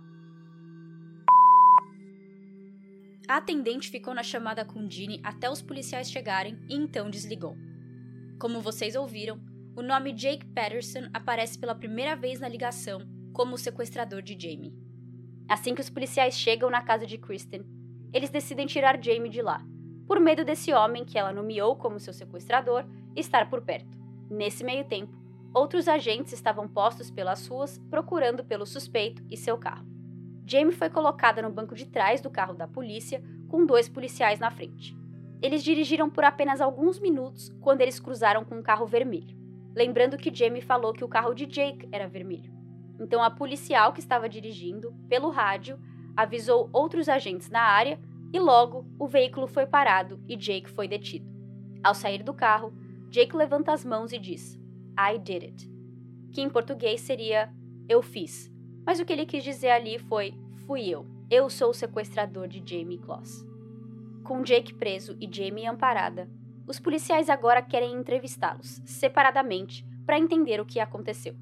A 3.29 3.37
atendente 3.37 3.91
ficou 3.91 4.15
na 4.15 4.23
chamada 4.23 4.65
com 4.65 4.89
Ginny 4.89 5.21
até 5.23 5.51
os 5.51 5.61
policiais 5.61 6.11
chegarem 6.11 6.59
e 6.67 6.75
então 6.75 7.11
desligou. 7.11 7.55
Como 8.41 8.63
vocês 8.63 8.97
ouviram, 8.97 9.39
o 9.77 9.83
nome 9.83 10.15
Jake 10.15 10.47
Patterson 10.47 11.11
aparece 11.13 11.59
pela 11.59 11.75
primeira 11.75 12.17
vez 12.17 12.41
na 12.41 12.49
ligação 12.49 13.07
como 13.35 13.55
o 13.55 13.59
sequestrador 13.59 14.23
de 14.23 14.33
Jamie. 14.33 14.73
Assim 15.47 15.75
que 15.75 15.81
os 15.83 15.91
policiais 15.91 16.39
chegam 16.39 16.71
na 16.71 16.81
casa 16.81 17.07
de 17.07 17.19
Kristen, 17.19 17.67
eles 18.15 18.31
decidem 18.31 18.67
tirar 18.67 18.99
Jamie 19.03 19.31
de 19.31 19.43
lá, 19.43 19.63
por 20.07 20.19
medo 20.19 20.43
desse 20.43 20.73
homem 20.73 21.05
que 21.05 21.19
ela 21.19 21.31
nomeou 21.31 21.77
como 21.77 22.01
seu 22.01 22.15
sequestrador 22.15 22.87
estar 23.15 23.51
por 23.51 23.61
perto. 23.61 23.99
Nesse 24.31 24.65
meio 24.65 24.87
tempo, 24.87 25.15
outros 25.53 25.87
agentes 25.87 26.33
estavam 26.33 26.67
postos 26.67 27.11
pelas 27.11 27.47
ruas 27.47 27.77
procurando 27.91 28.43
pelo 28.43 28.65
suspeito 28.65 29.23
e 29.31 29.37
seu 29.37 29.59
carro. 29.59 29.98
Jamie 30.49 30.73
foi 30.73 30.89
colocada 30.89 31.43
no 31.43 31.51
banco 31.51 31.75
de 31.75 31.85
trás 31.85 32.23
do 32.23 32.31
carro 32.31 32.55
da 32.55 32.67
polícia 32.67 33.23
com 33.49 33.67
dois 33.67 33.87
policiais 33.87 34.39
na 34.39 34.51
frente. 34.51 34.97
Eles 35.43 35.63
dirigiram 35.63 36.09
por 36.09 36.25
apenas 36.25 36.63
alguns 36.63 36.99
minutos 36.99 37.55
quando 37.61 37.83
eles 37.83 38.01
cruzaram 38.01 38.47
com 38.47 38.57
um 38.57 38.63
carro 38.63 38.87
vermelho. 38.87 39.37
Lembrando 39.77 40.17
que 40.17 40.35
Jamie 40.35 40.63
falou 40.63 40.95
que 40.95 41.05
o 41.05 41.09
carro 41.09 41.35
de 41.35 41.45
Jake 41.45 41.87
era 41.93 42.09
vermelho. 42.09 42.51
Então 42.99 43.23
a 43.23 43.31
policial 43.31 43.93
que 43.93 44.01
estava 44.01 44.27
dirigindo, 44.27 44.95
pelo 45.07 45.29
rádio, 45.29 45.79
avisou 46.17 46.71
outros 46.73 47.11
agentes 47.11 47.51
na 47.51 47.61
área 47.61 48.01
e 48.33 48.41
logo 48.41 48.87
o 48.99 49.07
veículo 49.07 49.47
foi 49.47 49.67
parado 49.67 50.19
e 50.27 50.35
Jake 50.35 50.71
foi 50.71 50.89
detido. 50.89 51.29
Ao 51.85 51.95
sair 51.95 52.23
do 52.23 52.33
carro, 52.33 52.73
Jake 53.11 53.37
levanta 53.37 53.71
as 53.71 53.85
mãos 53.85 54.13
e 54.13 54.19
diz: 54.19 54.59
I 54.99 55.19
did 55.19 55.43
it, 55.43 55.71
que 56.33 56.41
em 56.41 56.49
português 56.49 57.03
seria 57.03 57.53
eu 57.87 58.03
fiz, 58.03 58.51
mas 58.89 58.99
o 58.99 59.05
que 59.05 59.13
ele 59.13 59.27
quis 59.27 59.45
dizer 59.45 59.69
ali 59.69 59.99
foi 59.99 60.33
fui 60.67 60.89
eu. 60.89 61.05
Eu 61.31 61.51
sou 61.51 61.69
o 61.69 61.75
sequestrador 61.75 62.49
de 62.49 62.63
Jamie 62.65 62.97
Kloss. 62.97 63.45
Com 64.25 64.41
Jake 64.41 64.73
preso 64.73 65.15
e 65.21 65.29
Jamie 65.31 65.67
amparada, 65.67 66.27
os 66.67 66.81
policiais 66.81 67.29
agora 67.29 67.61
querem 67.61 67.93
entrevistá-los, 67.93 68.81
separadamente, 68.87 69.85
para 70.07 70.19
entender 70.19 70.59
o 70.59 70.65
que 70.65 70.81
aconteceu. 70.81 71.37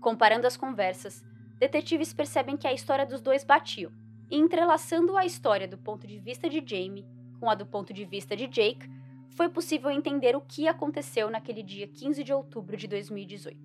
Comparando 0.00 0.46
as 0.46 0.56
conversas, 0.56 1.24
detetives 1.58 2.12
percebem 2.14 2.56
que 2.56 2.68
a 2.68 2.72
história 2.72 3.04
dos 3.04 3.20
dois 3.20 3.42
batiam, 3.42 3.90
e 4.30 4.36
entrelaçando 4.36 5.16
a 5.16 5.26
história 5.26 5.66
do 5.66 5.76
ponto 5.76 6.06
de 6.06 6.20
vista 6.20 6.48
de 6.48 6.62
Jamie 6.64 7.04
com 7.40 7.50
a 7.50 7.56
do 7.56 7.66
ponto 7.66 7.92
de 7.92 8.04
vista 8.04 8.36
de 8.36 8.46
Jake, 8.46 8.88
foi 9.30 9.48
possível 9.48 9.90
entender 9.90 10.36
o 10.36 10.40
que 10.40 10.68
aconteceu 10.68 11.28
naquele 11.28 11.64
dia 11.64 11.88
15 11.88 12.22
de 12.22 12.32
outubro 12.32 12.76
de 12.76 12.86
2018. 12.86 13.58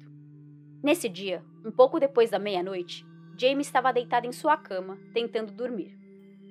Nesse 0.82 1.08
dia, 1.08 1.44
um 1.64 1.70
pouco 1.72 2.00
depois 2.00 2.32
da 2.32 2.40
meia-noite, 2.40 3.06
Jamie 3.40 3.62
estava 3.62 3.94
deitada 3.94 4.26
em 4.26 4.32
sua 4.32 4.58
cama, 4.58 4.98
tentando 5.14 5.54
dormir. 5.54 5.96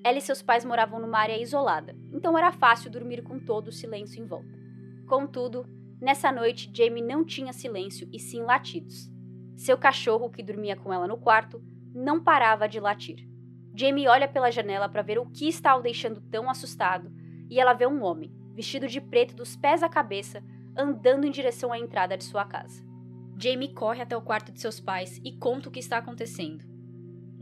Ela 0.05 0.19
e 0.19 0.21
seus 0.21 0.41
pais 0.41 0.65
moravam 0.65 1.01
numa 1.01 1.19
área 1.19 1.37
isolada, 1.37 1.97
então 2.13 2.39
era 2.39 2.53
fácil 2.53 2.89
dormir 2.89 3.23
com 3.23 3.41
todo 3.41 3.69
o 3.69 3.73
silêncio 3.73 4.23
em 4.23 4.27
volta. 4.27 4.55
Contudo, 5.09 5.67
nessa 6.01 6.31
noite 6.31 6.71
Jamie 6.73 7.03
não 7.03 7.25
tinha 7.25 7.53
silêncio 7.53 8.09
e 8.13 8.21
sim 8.21 8.41
latidos. 8.43 9.11
Seu 9.57 9.77
cachorro, 9.77 10.31
que 10.31 10.45
dormia 10.45 10.77
com 10.77 10.93
ela 10.93 11.09
no 11.09 11.17
quarto, 11.17 11.61
não 11.93 12.23
parava 12.23 12.69
de 12.69 12.79
latir. 12.79 13.27
Jamie 13.75 14.07
olha 14.07 14.29
pela 14.29 14.53
janela 14.53 14.89
para 14.89 15.03
ver 15.03 15.19
o 15.19 15.27
que 15.27 15.49
está 15.49 15.75
o 15.75 15.83
deixando 15.83 16.21
tão 16.21 16.49
assustado 16.49 17.11
e 17.51 17.59
ela 17.59 17.73
vê 17.73 17.87
um 17.87 18.03
homem, 18.05 18.31
vestido 18.55 18.87
de 18.87 19.01
preto 19.01 19.35
dos 19.35 19.57
pés 19.57 19.83
à 19.83 19.89
cabeça, 19.89 20.41
andando 20.77 21.27
em 21.27 21.33
direção 21.33 21.73
à 21.73 21.79
entrada 21.81 22.17
de 22.17 22.23
sua 22.23 22.45
casa. 22.45 22.85
Jamie 23.37 23.75
corre 23.75 24.03
até 24.03 24.17
o 24.17 24.23
quarto 24.23 24.53
de 24.53 24.61
seus 24.61 24.79
pais 24.79 25.21
e 25.25 25.33
conta 25.33 25.69
o 25.69 25.73
que 25.73 25.81
está 25.81 25.99
acontecendo. 25.99 26.76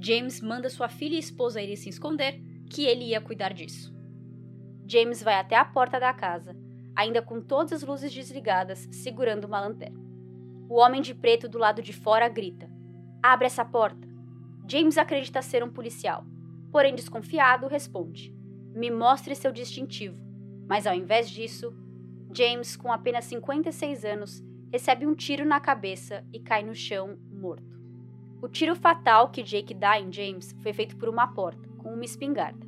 James 0.04 0.42
manda 0.42 0.68
sua 0.68 0.86
filha 0.86 1.16
e 1.16 1.18
esposa 1.18 1.62
irem 1.62 1.76
se 1.76 1.88
esconder 1.88 2.38
que 2.68 2.84
ele 2.84 3.06
ia 3.06 3.22
cuidar 3.22 3.54
disso. 3.54 3.90
James 4.86 5.22
vai 5.22 5.36
até 5.36 5.56
a 5.56 5.64
porta 5.64 5.98
da 5.98 6.12
casa, 6.12 6.54
ainda 6.94 7.22
com 7.22 7.40
todas 7.40 7.72
as 7.72 7.82
luzes 7.82 8.12
desligadas, 8.12 8.86
segurando 8.92 9.46
uma 9.46 9.62
lanterna. 9.62 9.98
O 10.68 10.74
homem 10.74 11.00
de 11.00 11.14
preto 11.14 11.48
do 11.48 11.56
lado 11.56 11.80
de 11.80 11.94
fora 11.94 12.28
grita: 12.28 12.70
Abre 13.22 13.46
essa 13.46 13.64
porta! 13.64 14.06
James 14.68 14.98
acredita 14.98 15.40
ser 15.40 15.64
um 15.64 15.70
policial, 15.70 16.26
porém 16.70 16.94
desconfiado, 16.94 17.66
responde: 17.66 18.30
Me 18.74 18.90
mostre 18.90 19.34
seu 19.34 19.52
distintivo. 19.52 20.22
Mas 20.68 20.86
ao 20.86 20.94
invés 20.94 21.30
disso, 21.30 21.74
James, 22.30 22.76
com 22.76 22.92
apenas 22.92 23.24
56 23.24 24.04
anos, 24.04 24.42
recebe 24.70 25.06
um 25.06 25.14
tiro 25.14 25.46
na 25.46 25.60
cabeça 25.60 26.22
e 26.30 26.40
cai 26.40 26.62
no 26.62 26.74
chão 26.74 27.18
morto. 27.30 27.73
O 28.44 28.48
tiro 28.48 28.76
fatal 28.76 29.30
que 29.30 29.42
Jake 29.42 29.72
dá 29.72 29.98
em 29.98 30.12
James 30.12 30.54
foi 30.62 30.74
feito 30.74 30.98
por 30.98 31.08
uma 31.08 31.26
porta, 31.28 31.66
com 31.78 31.94
uma 31.94 32.04
espingarda. 32.04 32.66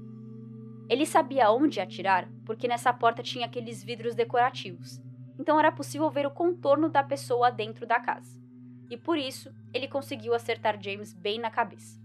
Ele 0.88 1.04
sabia 1.04 1.50
onde 1.50 1.83
atirar 1.83 2.26
porque 2.47 2.66
nessa 2.66 2.95
porta 2.95 3.23
tinha 3.23 3.45
aqueles 3.45 3.85
vidros 3.85 4.14
decorativos, 4.14 4.99
então 5.38 5.61
era 5.61 5.71
possível 5.71 6.11
ver 6.11 6.26
o 6.26 6.30
contorno 6.30 6.88
da 6.88 7.02
pessoa 7.02 7.50
dentro 7.50 7.87
da 7.87 8.00
casa. 8.00 8.40
E 8.88 8.97
por 8.97 9.18
isso, 9.18 9.54
ele 9.71 9.87
conseguiu 9.87 10.33
acertar 10.33 10.83
James 10.83 11.12
bem 11.12 11.38
na 11.38 11.50
cabeça. 11.50 12.00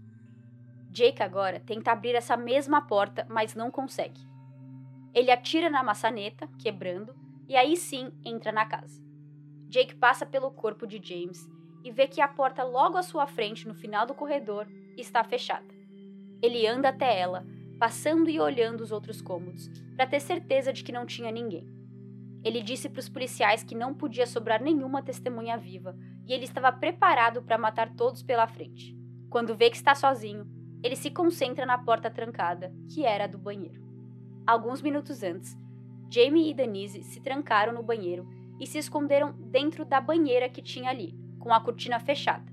Jake 0.90 1.22
agora 1.22 1.58
tenta 1.58 1.92
abrir 1.92 2.14
essa 2.14 2.36
mesma 2.36 2.82
porta, 2.82 3.26
mas 3.30 3.54
não 3.54 3.70
consegue. 3.70 4.20
Ele 5.14 5.30
atira 5.30 5.70
na 5.70 5.82
maçaneta, 5.82 6.46
quebrando, 6.58 7.14
e 7.48 7.56
aí 7.56 7.74
sim 7.78 8.12
entra 8.22 8.52
na 8.52 8.66
casa. 8.66 9.02
Jake 9.70 9.94
passa 9.94 10.26
pelo 10.26 10.50
corpo 10.50 10.86
de 10.86 11.00
James 11.02 11.50
e 11.84 11.90
vê 11.90 12.06
que 12.06 12.20
a 12.20 12.28
porta 12.28 12.62
logo 12.62 12.96
à 12.96 13.02
sua 13.02 13.26
frente, 13.26 13.66
no 13.66 13.74
final 13.74 14.06
do 14.06 14.14
corredor, 14.14 14.66
está 14.96 15.22
fechada. 15.24 15.74
Ele 16.40 16.66
anda 16.66 16.88
até 16.88 17.18
ela, 17.18 17.46
passando 17.78 18.30
e 18.30 18.38
olhando 18.40 18.80
os 18.80 18.92
outros 18.92 19.20
cômodos, 19.20 19.68
para 19.96 20.06
ter 20.06 20.20
certeza 20.20 20.72
de 20.72 20.84
que 20.84 20.92
não 20.92 21.06
tinha 21.06 21.30
ninguém. 21.30 21.66
Ele 22.44 22.60
disse 22.60 22.88
para 22.88 23.00
os 23.00 23.08
policiais 23.08 23.62
que 23.62 23.74
não 23.74 23.94
podia 23.94 24.26
sobrar 24.26 24.60
nenhuma 24.60 25.02
testemunha 25.02 25.56
viva 25.56 25.96
e 26.26 26.32
ele 26.32 26.44
estava 26.44 26.72
preparado 26.72 27.42
para 27.42 27.58
matar 27.58 27.94
todos 27.94 28.22
pela 28.22 28.48
frente. 28.48 28.96
Quando 29.30 29.56
vê 29.56 29.70
que 29.70 29.76
está 29.76 29.94
sozinho, 29.94 30.46
ele 30.82 30.96
se 30.96 31.10
concentra 31.10 31.64
na 31.64 31.78
porta 31.78 32.10
trancada, 32.10 32.72
que 32.92 33.04
era 33.04 33.24
a 33.24 33.28
do 33.28 33.38
banheiro. 33.38 33.80
Alguns 34.44 34.82
minutos 34.82 35.22
antes, 35.22 35.56
Jamie 36.10 36.50
e 36.50 36.54
Denise 36.54 37.04
se 37.04 37.20
trancaram 37.20 37.72
no 37.72 37.82
banheiro 37.82 38.28
e 38.58 38.66
se 38.66 38.78
esconderam 38.78 39.32
dentro 39.32 39.84
da 39.84 40.00
banheira 40.00 40.48
que 40.48 40.60
tinha 40.60 40.90
ali, 40.90 41.14
com 41.42 41.52
a 41.52 41.60
cortina 41.60 41.98
fechada. 41.98 42.44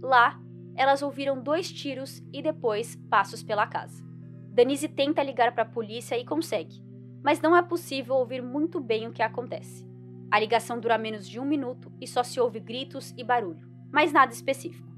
Lá, 0.00 0.40
elas 0.74 1.02
ouviram 1.02 1.40
dois 1.40 1.70
tiros 1.70 2.22
e 2.32 2.40
depois 2.40 2.96
passos 3.10 3.42
pela 3.42 3.66
casa. 3.66 4.02
Denise 4.50 4.88
tenta 4.88 5.22
ligar 5.22 5.52
para 5.52 5.64
a 5.64 5.68
polícia 5.68 6.18
e 6.18 6.24
consegue, 6.24 6.82
mas 7.22 7.42
não 7.42 7.54
é 7.54 7.62
possível 7.62 8.14
ouvir 8.14 8.42
muito 8.42 8.80
bem 8.80 9.06
o 9.06 9.12
que 9.12 9.22
acontece. 9.22 9.86
A 10.30 10.40
ligação 10.40 10.80
dura 10.80 10.96
menos 10.96 11.28
de 11.28 11.38
um 11.38 11.44
minuto 11.44 11.92
e 12.00 12.06
só 12.06 12.22
se 12.22 12.40
ouve 12.40 12.58
gritos 12.58 13.14
e 13.18 13.22
barulho, 13.22 13.68
mas 13.92 14.12
nada 14.12 14.32
específico. 14.32 14.88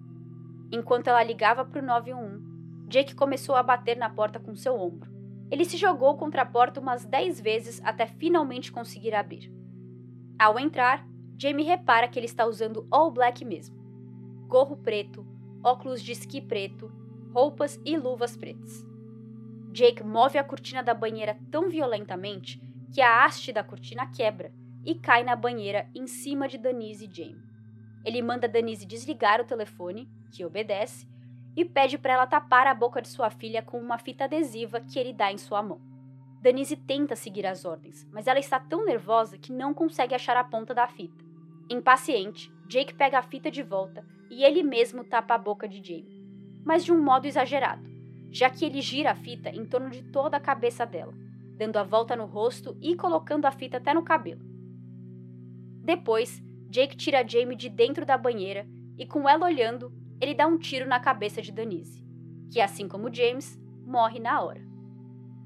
Enquanto 0.73 1.09
ela 1.09 1.23
ligava 1.23 1.65
para 1.65 1.83
o 1.83 1.85
911, 1.85 2.45
Jake 2.89 3.15
começou 3.15 3.57
a 3.57 3.63
bater 3.63 3.97
na 3.97 4.09
porta 4.09 4.39
com 4.39 4.55
seu 4.55 4.77
ombro. 4.79 5.11
Ele 5.51 5.65
se 5.65 5.77
jogou 5.77 6.17
contra 6.17 6.43
a 6.43 6.47
porta 6.47 6.81
umas 6.81 7.05
10 7.05 7.41
vezes 7.41 7.81
até 7.85 8.07
finalmente 8.07 8.71
conseguir 8.71 9.15
abrir. 9.15 9.53
Ao 10.39 10.59
entrar, 10.59 11.05
Jamie 11.41 11.65
repara 11.65 12.07
que 12.07 12.19
ele 12.19 12.27
está 12.27 12.45
usando 12.45 12.87
all 12.91 13.11
black 13.11 13.47
mesmo: 13.47 13.75
gorro 14.47 14.77
preto, 14.77 15.27
óculos 15.65 16.03
de 16.03 16.13
esqui 16.13 16.39
preto, 16.39 16.93
roupas 17.33 17.81
e 17.83 17.97
luvas 17.97 18.37
pretas. 18.37 18.85
Jake 19.73 20.05
move 20.05 20.37
a 20.37 20.45
cortina 20.45 20.83
da 20.83 20.93
banheira 20.93 21.39
tão 21.51 21.71
violentamente 21.71 22.61
que 22.93 23.01
a 23.01 23.25
haste 23.25 23.55
da 23.55 23.65
cortina 23.65 24.07
quebra 24.09 24.53
e 24.85 24.95
cai 24.95 25.25
na 25.25 25.35
banheira 25.35 25.89
em 25.95 26.07
cima 26.07 26.47
de 26.47 26.59
Denise 26.59 27.07
e 27.07 27.11
Jamie. 27.11 27.49
Ele 28.05 28.21
manda 28.21 28.47
Denise 28.47 28.85
desligar 28.85 29.41
o 29.41 29.45
telefone, 29.45 30.11
que 30.31 30.45
obedece, 30.45 31.09
e 31.57 31.65
pede 31.65 31.97
para 31.97 32.15
ela 32.15 32.27
tapar 32.27 32.67
a 32.67 32.75
boca 32.75 33.01
de 33.01 33.09
sua 33.09 33.31
filha 33.31 33.63
com 33.63 33.81
uma 33.81 33.97
fita 33.97 34.25
adesiva 34.25 34.83
que 34.83 34.99
ele 34.99 35.15
dá 35.15 35.33
em 35.33 35.39
sua 35.39 35.63
mão. 35.63 35.81
Denise 36.43 36.77
tenta 36.77 37.17
seguir 37.17 37.47
as 37.47 37.65
ordens, 37.65 38.07
mas 38.13 38.27
ela 38.27 38.39
está 38.39 38.61
tão 38.61 38.85
nervosa 38.85 39.39
que 39.39 39.53
não 39.53 39.73
consegue 39.73 40.15
achar 40.15 40.37
a 40.37 40.45
ponta 40.45 40.75
da 40.75 40.87
fita. 40.87 41.30
Impaciente, 41.73 42.53
Jake 42.67 42.93
pega 42.93 43.21
a 43.21 43.23
fita 43.23 43.49
de 43.49 43.63
volta 43.63 44.05
e 44.29 44.43
ele 44.43 44.61
mesmo 44.61 45.05
tapa 45.05 45.35
a 45.35 45.39
boca 45.39 45.69
de 45.69 45.77
Jamie, 45.77 46.21
mas 46.65 46.85
de 46.85 46.91
um 46.91 47.01
modo 47.01 47.27
exagerado, 47.27 47.89
já 48.29 48.51
que 48.51 48.65
ele 48.65 48.81
gira 48.81 49.13
a 49.13 49.15
fita 49.15 49.51
em 49.51 49.65
torno 49.65 49.89
de 49.89 50.03
toda 50.03 50.37
a 50.37 50.41
cabeça 50.41 50.85
dela, 50.85 51.15
dando 51.57 51.77
a 51.77 51.85
volta 51.85 52.17
no 52.17 52.27
rosto 52.27 52.77
e 52.81 52.97
colocando 52.97 53.47
a 53.47 53.53
fita 53.53 53.77
até 53.77 53.95
no 53.95 54.03
cabelo. 54.03 54.41
Depois, 55.85 56.43
Jake 56.69 56.97
tira 56.97 57.27
Jamie 57.27 57.57
de 57.57 57.69
dentro 57.69 58.05
da 58.05 58.19
banheira 58.19 58.67
e, 58.99 59.07
com 59.07 59.29
ela 59.29 59.47
olhando, 59.47 59.93
ele 60.21 60.35
dá 60.35 60.49
um 60.49 60.59
tiro 60.59 60.89
na 60.89 60.99
cabeça 60.99 61.41
de 61.41 61.53
Denise, 61.53 62.05
que, 62.51 62.61
assim 62.61 62.89
como 62.89 63.15
James, 63.15 63.57
morre 63.87 64.19
na 64.19 64.43
hora. 64.43 64.61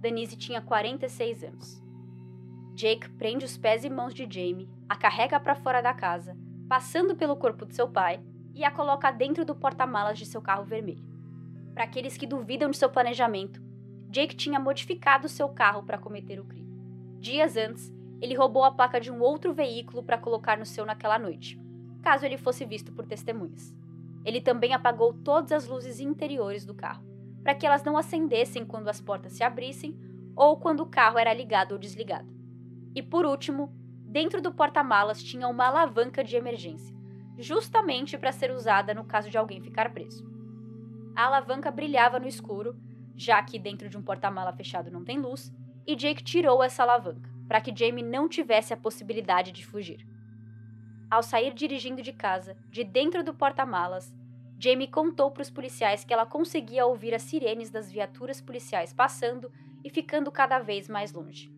Denise 0.00 0.38
tinha 0.38 0.62
46 0.62 1.44
anos. 1.44 1.83
Jake 2.74 3.08
prende 3.10 3.44
os 3.44 3.56
pés 3.56 3.84
e 3.84 3.88
mãos 3.88 4.12
de 4.12 4.24
Jamie, 4.28 4.68
a 4.88 4.96
carrega 4.96 5.38
para 5.38 5.54
fora 5.54 5.80
da 5.80 5.94
casa, 5.94 6.36
passando 6.68 7.14
pelo 7.14 7.36
corpo 7.36 7.64
de 7.64 7.74
seu 7.74 7.88
pai 7.88 8.20
e 8.52 8.64
a 8.64 8.70
coloca 8.70 9.12
dentro 9.12 9.44
do 9.44 9.54
porta-malas 9.54 10.18
de 10.18 10.26
seu 10.26 10.42
carro 10.42 10.64
vermelho. 10.64 11.04
Para 11.72 11.84
aqueles 11.84 12.16
que 12.16 12.26
duvidam 12.26 12.70
de 12.70 12.76
seu 12.76 12.90
planejamento, 12.90 13.62
Jake 14.10 14.34
tinha 14.34 14.58
modificado 14.58 15.28
seu 15.28 15.48
carro 15.48 15.84
para 15.84 15.98
cometer 15.98 16.40
o 16.40 16.44
crime. 16.44 16.68
Dias 17.20 17.56
antes, 17.56 17.92
ele 18.20 18.34
roubou 18.34 18.64
a 18.64 18.72
placa 18.72 19.00
de 19.00 19.10
um 19.10 19.20
outro 19.20 19.54
veículo 19.54 20.02
para 20.02 20.18
colocar 20.18 20.58
no 20.58 20.66
seu 20.66 20.84
naquela 20.84 21.18
noite, 21.18 21.60
caso 22.02 22.26
ele 22.26 22.36
fosse 22.36 22.64
visto 22.64 22.92
por 22.92 23.06
testemunhas. 23.06 23.72
Ele 24.24 24.40
também 24.40 24.74
apagou 24.74 25.12
todas 25.12 25.52
as 25.52 25.68
luzes 25.68 26.00
interiores 26.00 26.64
do 26.64 26.74
carro, 26.74 27.04
para 27.44 27.54
que 27.54 27.66
elas 27.66 27.84
não 27.84 27.96
acendessem 27.96 28.64
quando 28.64 28.88
as 28.88 29.00
portas 29.00 29.34
se 29.34 29.44
abrissem 29.44 29.96
ou 30.34 30.56
quando 30.56 30.80
o 30.80 30.86
carro 30.86 31.18
era 31.18 31.32
ligado 31.32 31.72
ou 31.72 31.78
desligado. 31.78 32.33
E 32.94 33.02
por 33.02 33.26
último, 33.26 33.72
dentro 34.06 34.40
do 34.40 34.52
porta-malas 34.54 35.22
tinha 35.22 35.48
uma 35.48 35.66
alavanca 35.66 36.22
de 36.22 36.36
emergência, 36.36 36.96
justamente 37.38 38.16
para 38.16 38.32
ser 38.32 38.50
usada 38.50 38.94
no 38.94 39.04
caso 39.04 39.28
de 39.28 39.36
alguém 39.36 39.60
ficar 39.60 39.92
preso. 39.92 40.24
A 41.16 41.26
alavanca 41.26 41.70
brilhava 41.70 42.20
no 42.20 42.28
escuro, 42.28 42.76
já 43.16 43.42
que 43.42 43.58
dentro 43.58 43.88
de 43.88 43.96
um 43.96 44.02
porta-mala 44.02 44.52
fechado 44.52 44.90
não 44.90 45.04
tem 45.04 45.18
luz, 45.18 45.52
e 45.86 45.94
Jake 45.94 46.22
tirou 46.22 46.62
essa 46.62 46.82
alavanca, 46.82 47.30
para 47.46 47.60
que 47.60 47.74
Jamie 47.74 48.04
não 48.04 48.28
tivesse 48.28 48.72
a 48.72 48.76
possibilidade 48.76 49.52
de 49.52 49.66
fugir. 49.66 50.06
Ao 51.10 51.22
sair 51.22 51.52
dirigindo 51.52 52.02
de 52.02 52.12
casa, 52.12 52.56
de 52.70 52.82
dentro 52.82 53.22
do 53.22 53.34
porta-malas, 53.34 54.14
Jamie 54.58 54.88
contou 54.88 55.30
para 55.30 55.42
os 55.42 55.50
policiais 55.50 56.04
que 56.04 56.12
ela 56.12 56.24
conseguia 56.24 56.86
ouvir 56.86 57.14
as 57.14 57.22
sirenes 57.22 57.70
das 57.70 57.90
viaturas 57.90 58.40
policiais 58.40 58.92
passando 58.92 59.52
e 59.84 59.90
ficando 59.90 60.30
cada 60.32 60.58
vez 60.58 60.88
mais 60.88 61.12
longe. 61.12 61.52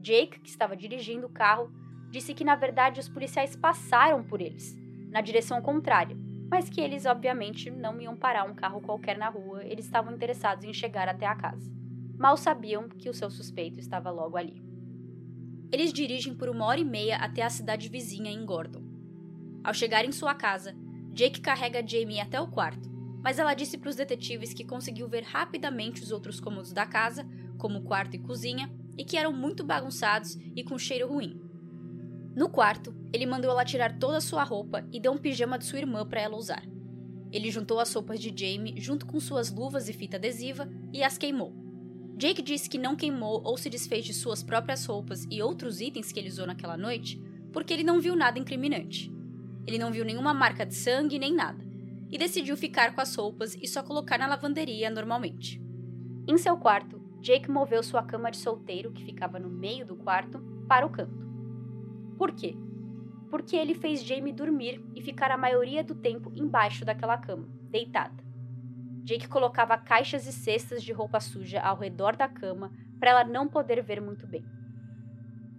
Jake, 0.00 0.40
que 0.40 0.48
estava 0.48 0.76
dirigindo 0.76 1.26
o 1.26 1.30
carro, 1.30 1.70
disse 2.10 2.34
que 2.34 2.44
na 2.44 2.54
verdade 2.54 3.00
os 3.00 3.08
policiais 3.08 3.56
passaram 3.56 4.22
por 4.22 4.40
eles, 4.40 4.76
na 5.10 5.20
direção 5.20 5.60
contrária, 5.60 6.16
mas 6.50 6.68
que 6.68 6.80
eles 6.80 7.06
obviamente 7.06 7.70
não 7.70 8.00
iam 8.00 8.16
parar 8.16 8.44
um 8.44 8.54
carro 8.54 8.80
qualquer 8.80 9.18
na 9.18 9.28
rua, 9.28 9.64
eles 9.64 9.84
estavam 9.84 10.14
interessados 10.14 10.64
em 10.64 10.72
chegar 10.72 11.08
até 11.08 11.26
a 11.26 11.34
casa. 11.34 11.72
Mal 12.18 12.36
sabiam 12.36 12.88
que 12.88 13.10
o 13.10 13.14
seu 13.14 13.30
suspeito 13.30 13.78
estava 13.78 14.10
logo 14.10 14.36
ali. 14.36 14.62
Eles 15.72 15.92
dirigem 15.92 16.34
por 16.34 16.48
uma 16.48 16.64
hora 16.64 16.80
e 16.80 16.84
meia 16.84 17.16
até 17.16 17.42
a 17.42 17.50
cidade 17.50 17.88
vizinha 17.88 18.30
em 18.30 18.46
Gordon. 18.46 18.82
Ao 19.64 19.74
chegar 19.74 20.04
em 20.04 20.12
sua 20.12 20.34
casa, 20.34 20.74
Jake 21.12 21.40
carrega 21.40 21.86
Jamie 21.86 22.20
até 22.20 22.40
o 22.40 22.46
quarto, 22.46 22.88
mas 23.22 23.38
ela 23.38 23.54
disse 23.54 23.76
para 23.76 23.90
os 23.90 23.96
detetives 23.96 24.54
que 24.54 24.64
conseguiu 24.64 25.08
ver 25.08 25.24
rapidamente 25.24 26.02
os 26.02 26.12
outros 26.12 26.38
cômodos 26.38 26.72
da 26.72 26.86
casa, 26.86 27.26
como 27.58 27.82
quarto 27.82 28.14
e 28.14 28.18
cozinha, 28.20 28.70
e 28.96 29.04
que 29.04 29.16
eram 29.16 29.32
muito 29.32 29.64
bagunçados 29.64 30.36
e 30.54 30.62
com 30.62 30.78
cheiro 30.78 31.08
ruim. 31.08 31.40
No 32.34 32.48
quarto, 32.48 32.94
ele 33.12 33.26
mandou 33.26 33.50
ela 33.50 33.64
tirar 33.64 33.98
toda 33.98 34.18
a 34.18 34.20
sua 34.20 34.44
roupa 34.44 34.86
e 34.92 35.00
deu 35.00 35.12
um 35.12 35.18
pijama 35.18 35.58
de 35.58 35.64
sua 35.64 35.78
irmã 35.78 36.04
para 36.06 36.20
ela 36.20 36.36
usar. 36.36 36.62
Ele 37.32 37.50
juntou 37.50 37.80
as 37.80 37.92
roupas 37.92 38.20
de 38.20 38.32
Jamie 38.34 38.80
junto 38.80 39.06
com 39.06 39.18
suas 39.18 39.50
luvas 39.50 39.88
e 39.88 39.92
fita 39.92 40.16
adesiva 40.16 40.68
e 40.92 41.02
as 41.02 41.18
queimou. 41.18 41.54
Jake 42.16 42.40
disse 42.40 42.68
que 42.68 42.78
não 42.78 42.96
queimou 42.96 43.42
ou 43.44 43.58
se 43.58 43.68
desfez 43.68 44.04
de 44.04 44.14
suas 44.14 44.42
próprias 44.42 44.84
roupas 44.86 45.26
e 45.30 45.42
outros 45.42 45.80
itens 45.80 46.12
que 46.12 46.18
ele 46.18 46.28
usou 46.28 46.46
naquela 46.46 46.76
noite 46.76 47.20
porque 47.52 47.72
ele 47.72 47.84
não 47.84 48.00
viu 48.00 48.14
nada 48.14 48.38
incriminante. 48.38 49.10
Ele 49.66 49.78
não 49.78 49.90
viu 49.90 50.04
nenhuma 50.04 50.34
marca 50.34 50.64
de 50.64 50.74
sangue 50.74 51.18
nem 51.18 51.34
nada, 51.34 51.64
e 52.10 52.18
decidiu 52.18 52.56
ficar 52.56 52.94
com 52.94 53.00
as 53.00 53.14
roupas 53.14 53.56
e 53.60 53.66
só 53.66 53.82
colocar 53.82 54.18
na 54.18 54.26
lavanderia 54.26 54.90
normalmente. 54.90 55.60
Em 56.28 56.36
seu 56.36 56.56
quarto, 56.56 56.95
Jake 57.26 57.50
moveu 57.50 57.82
sua 57.82 58.04
cama 58.04 58.30
de 58.30 58.36
solteiro, 58.36 58.92
que 58.92 59.04
ficava 59.04 59.36
no 59.36 59.48
meio 59.48 59.84
do 59.84 59.96
quarto, 59.96 60.38
para 60.68 60.86
o 60.86 60.90
canto. 60.90 61.26
Por 62.16 62.30
quê? 62.30 62.56
Porque 63.28 63.56
ele 63.56 63.74
fez 63.74 64.04
Jamie 64.04 64.32
dormir 64.32 64.80
e 64.94 65.02
ficar 65.02 65.32
a 65.32 65.36
maioria 65.36 65.82
do 65.82 65.92
tempo 65.92 66.30
embaixo 66.36 66.84
daquela 66.84 67.18
cama, 67.18 67.48
deitada. 67.68 68.22
Jake 69.02 69.26
colocava 69.26 69.76
caixas 69.76 70.24
e 70.24 70.32
cestas 70.32 70.84
de 70.84 70.92
roupa 70.92 71.18
suja 71.18 71.60
ao 71.60 71.76
redor 71.76 72.14
da 72.14 72.28
cama 72.28 72.70
para 73.00 73.10
ela 73.10 73.24
não 73.24 73.48
poder 73.48 73.82
ver 73.82 74.00
muito 74.00 74.24
bem. 74.24 74.46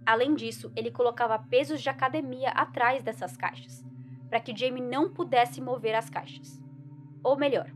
Além 0.06 0.34
disso, 0.34 0.72
ele 0.74 0.90
colocava 0.90 1.38
pesos 1.38 1.82
de 1.82 1.90
academia 1.90 2.48
atrás 2.48 3.02
dessas 3.02 3.36
caixas, 3.36 3.84
para 4.30 4.40
que 4.40 4.56
Jamie 4.56 4.82
não 4.82 5.12
pudesse 5.12 5.60
mover 5.60 5.94
as 5.94 6.08
caixas. 6.08 6.62
Ou 7.22 7.36
melhor, 7.36 7.70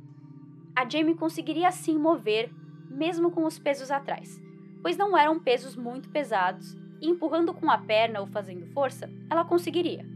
a 0.74 0.88
Jamie 0.88 1.14
conseguiria 1.14 1.68
assim 1.68 1.98
mover, 1.98 2.50
mesmo 2.92 3.30
com 3.30 3.44
os 3.44 3.58
pesos 3.58 3.90
atrás, 3.90 4.40
pois 4.82 4.96
não 4.96 5.16
eram 5.16 5.40
pesos 5.40 5.74
muito 5.74 6.10
pesados 6.10 6.76
e 7.00 7.08
empurrando 7.08 7.52
com 7.52 7.70
a 7.70 7.78
perna 7.78 8.20
ou 8.20 8.26
fazendo 8.26 8.66
força, 8.68 9.10
ela 9.30 9.44
conseguiria. 9.44 10.06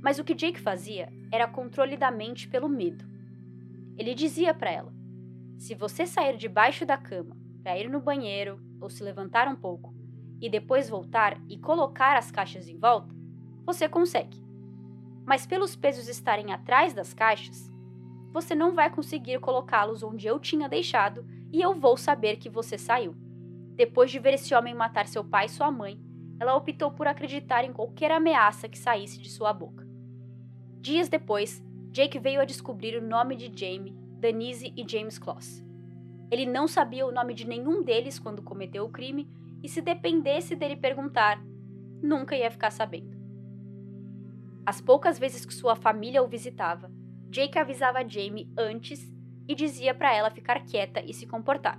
Mas 0.00 0.18
o 0.18 0.24
que 0.24 0.34
Jake 0.34 0.60
fazia 0.60 1.12
era 1.30 1.46
controle 1.46 1.96
da 1.96 2.10
mente 2.10 2.48
pelo 2.48 2.68
medo. 2.68 3.04
Ele 3.96 4.14
dizia 4.14 4.52
para 4.52 4.70
ela: 4.70 4.92
Se 5.58 5.74
você 5.74 6.06
sair 6.06 6.36
debaixo 6.36 6.84
da 6.84 6.96
cama 6.96 7.36
para 7.62 7.78
ir 7.78 7.88
no 7.88 8.00
banheiro 8.00 8.60
ou 8.80 8.90
se 8.90 9.02
levantar 9.04 9.46
um 9.46 9.54
pouco 9.54 9.94
e 10.40 10.50
depois 10.50 10.90
voltar 10.90 11.40
e 11.48 11.56
colocar 11.56 12.16
as 12.16 12.32
caixas 12.32 12.68
em 12.68 12.76
volta, 12.76 13.14
você 13.64 13.88
consegue. 13.88 14.42
Mas 15.24 15.46
pelos 15.46 15.76
pesos 15.76 16.08
estarem 16.08 16.52
atrás 16.52 16.92
das 16.92 17.14
caixas, 17.14 17.70
você 18.32 18.54
não 18.54 18.72
vai 18.72 18.90
conseguir 18.90 19.38
colocá-los 19.38 20.02
onde 20.02 20.26
eu 20.26 20.40
tinha 20.40 20.68
deixado 20.68 21.24
e 21.52 21.60
eu 21.60 21.74
vou 21.74 21.96
saber 21.96 22.36
que 22.36 22.48
você 22.48 22.78
saiu. 22.78 23.14
Depois 23.76 24.10
de 24.10 24.18
ver 24.18 24.34
esse 24.34 24.54
homem 24.54 24.74
matar 24.74 25.06
seu 25.06 25.22
pai 25.22 25.46
e 25.46 25.50
sua 25.50 25.70
mãe, 25.70 26.00
ela 26.40 26.56
optou 26.56 26.90
por 26.90 27.06
acreditar 27.06 27.64
em 27.64 27.72
qualquer 27.72 28.10
ameaça 28.10 28.68
que 28.68 28.78
saísse 28.78 29.20
de 29.20 29.30
sua 29.30 29.52
boca. 29.52 29.86
Dias 30.80 31.08
depois, 31.08 31.62
Jake 31.92 32.18
veio 32.18 32.40
a 32.40 32.44
descobrir 32.44 32.96
o 32.96 33.06
nome 33.06 33.36
de 33.36 33.52
Jamie, 33.54 33.94
Denise 34.18 34.72
e 34.76 34.84
James 34.88 35.18
Kloss. 35.18 35.62
Ele 36.30 36.46
não 36.46 36.66
sabia 36.66 37.06
o 37.06 37.12
nome 37.12 37.34
de 37.34 37.46
nenhum 37.46 37.82
deles 37.82 38.18
quando 38.18 38.42
cometeu 38.42 38.84
o 38.84 38.90
crime 38.90 39.28
e, 39.62 39.68
se 39.68 39.82
dependesse 39.82 40.56
dele 40.56 40.76
perguntar, 40.76 41.38
nunca 42.02 42.34
ia 42.34 42.50
ficar 42.50 42.70
sabendo. 42.70 43.20
As 44.64 44.80
poucas 44.80 45.18
vezes 45.18 45.44
que 45.44 45.52
sua 45.52 45.76
família 45.76 46.22
o 46.22 46.26
visitava, 46.26 46.90
Jake 47.28 47.58
avisava 47.58 48.08
Jamie 48.08 48.50
antes 48.56 49.11
e 49.52 49.54
dizia 49.54 49.94
para 49.94 50.14
ela 50.14 50.30
ficar 50.30 50.64
quieta 50.64 51.02
e 51.04 51.12
se 51.12 51.26
comportar, 51.26 51.78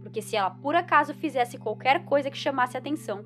porque 0.00 0.22
se 0.22 0.36
ela 0.36 0.50
por 0.50 0.74
acaso 0.74 1.14
fizesse 1.14 1.58
qualquer 1.58 2.04
coisa 2.04 2.30
que 2.30 2.36
chamasse 2.36 2.76
atenção, 2.76 3.24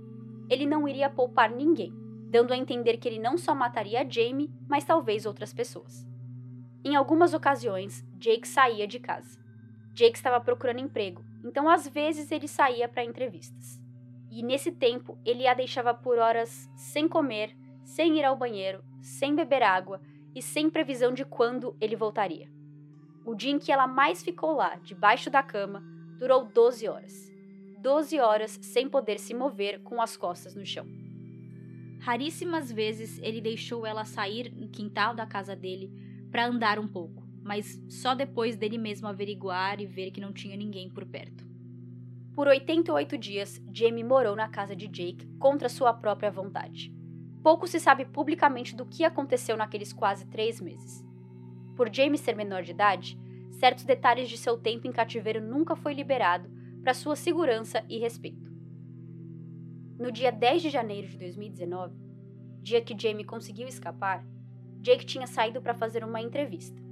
ele 0.50 0.66
não 0.66 0.86
iria 0.88 1.08
poupar 1.08 1.50
ninguém, 1.50 1.94
dando 2.28 2.52
a 2.52 2.56
entender 2.56 2.96
que 2.96 3.08
ele 3.08 3.18
não 3.18 3.38
só 3.38 3.54
mataria 3.54 4.08
Jamie, 4.08 4.52
mas 4.68 4.84
talvez 4.84 5.24
outras 5.24 5.52
pessoas. 5.52 6.06
Em 6.84 6.96
algumas 6.96 7.32
ocasiões, 7.32 8.04
Jake 8.18 8.46
saía 8.46 8.86
de 8.86 8.98
casa. 8.98 9.38
Jake 9.94 10.16
estava 10.16 10.40
procurando 10.40 10.80
emprego, 10.80 11.24
então 11.44 11.68
às 11.68 11.86
vezes 11.86 12.32
ele 12.32 12.48
saía 12.48 12.88
para 12.88 13.04
entrevistas. 13.04 13.80
E 14.30 14.42
nesse 14.42 14.72
tempo, 14.72 15.16
ele 15.24 15.46
a 15.46 15.54
deixava 15.54 15.94
por 15.94 16.18
horas 16.18 16.68
sem 16.74 17.08
comer, 17.08 17.56
sem 17.84 18.18
ir 18.18 18.24
ao 18.24 18.36
banheiro, 18.36 18.82
sem 19.00 19.34
beber 19.34 19.62
água 19.62 20.00
e 20.34 20.42
sem 20.42 20.68
previsão 20.68 21.12
de 21.12 21.24
quando 21.24 21.76
ele 21.80 21.94
voltaria. 21.94 22.52
O 23.24 23.34
dia 23.34 23.50
em 23.50 23.58
que 23.58 23.72
ela 23.72 23.86
mais 23.86 24.22
ficou 24.22 24.54
lá, 24.54 24.76
debaixo 24.76 25.30
da 25.30 25.42
cama, 25.42 25.82
durou 26.18 26.44
12 26.44 26.86
horas. 26.88 27.32
12 27.80 28.18
horas 28.20 28.58
sem 28.62 28.88
poder 28.88 29.18
se 29.18 29.34
mover 29.34 29.80
com 29.82 30.00
as 30.00 30.16
costas 30.16 30.54
no 30.54 30.64
chão. 30.64 30.86
Raríssimas 32.00 32.70
vezes 32.70 33.18
ele 33.22 33.40
deixou 33.40 33.86
ela 33.86 34.04
sair 34.04 34.52
no 34.54 34.68
quintal 34.68 35.14
da 35.14 35.26
casa 35.26 35.56
dele 35.56 35.90
para 36.30 36.46
andar 36.46 36.78
um 36.78 36.86
pouco, 36.86 37.26
mas 37.42 37.82
só 37.88 38.14
depois 38.14 38.56
dele 38.56 38.76
mesmo 38.76 39.08
averiguar 39.08 39.80
e 39.80 39.86
ver 39.86 40.10
que 40.10 40.20
não 40.20 40.32
tinha 40.32 40.56
ninguém 40.56 40.90
por 40.90 41.06
perto. 41.06 41.46
Por 42.34 42.46
88 42.48 43.16
dias, 43.16 43.62
Jamie 43.72 44.02
morou 44.02 44.34
na 44.34 44.48
casa 44.48 44.74
de 44.74 44.88
Jake 44.88 45.26
contra 45.38 45.68
sua 45.68 45.94
própria 45.94 46.30
vontade. 46.30 46.92
Pouco 47.42 47.66
se 47.66 47.78
sabe 47.78 48.04
publicamente 48.04 48.74
do 48.74 48.84
que 48.84 49.04
aconteceu 49.04 49.56
naqueles 49.56 49.92
quase 49.92 50.26
três 50.26 50.60
meses. 50.60 51.04
Por 51.76 51.92
Jamie 51.92 52.18
ser 52.18 52.36
menor 52.36 52.62
de 52.62 52.70
idade, 52.70 53.18
certos 53.50 53.84
detalhes 53.84 54.28
de 54.28 54.36
seu 54.36 54.56
tempo 54.56 54.86
em 54.86 54.92
cativeiro 54.92 55.40
nunca 55.40 55.74
foi 55.74 55.92
liberado 55.94 56.48
para 56.82 56.94
sua 56.94 57.16
segurança 57.16 57.84
e 57.88 57.98
respeito. 57.98 58.52
No 59.98 60.12
dia 60.12 60.30
10 60.30 60.62
de 60.62 60.70
janeiro 60.70 61.08
de 61.08 61.16
2019, 61.18 61.94
dia 62.62 62.80
que 62.80 62.96
Jamie 62.98 63.24
conseguiu 63.24 63.66
escapar, 63.66 64.24
Jake 64.80 65.06
tinha 65.06 65.26
saído 65.26 65.62
para 65.62 65.74
fazer 65.74 66.04
uma 66.04 66.20
entrevista. 66.20 66.82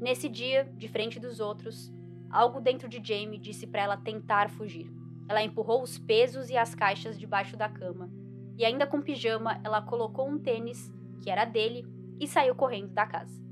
Nesse 0.00 0.28
dia, 0.28 0.64
de 0.76 0.88
frente 0.88 1.20
dos 1.20 1.38
outros, 1.38 1.92
algo 2.30 2.60
dentro 2.60 2.88
de 2.88 3.00
Jamie 3.02 3.38
disse 3.38 3.66
para 3.66 3.82
ela 3.82 3.96
tentar 3.96 4.50
fugir. 4.50 4.90
Ela 5.28 5.42
empurrou 5.42 5.82
os 5.82 5.98
pesos 5.98 6.50
e 6.50 6.56
as 6.56 6.74
caixas 6.74 7.18
debaixo 7.18 7.56
da 7.56 7.68
cama, 7.68 8.10
e 8.56 8.64
ainda 8.64 8.86
com 8.86 9.00
pijama, 9.00 9.60
ela 9.62 9.80
colocou 9.80 10.28
um 10.28 10.38
tênis, 10.38 10.92
que 11.22 11.30
era 11.30 11.44
dele, 11.44 11.86
e 12.18 12.26
saiu 12.26 12.54
correndo 12.54 12.92
da 12.92 13.06
casa. 13.06 13.49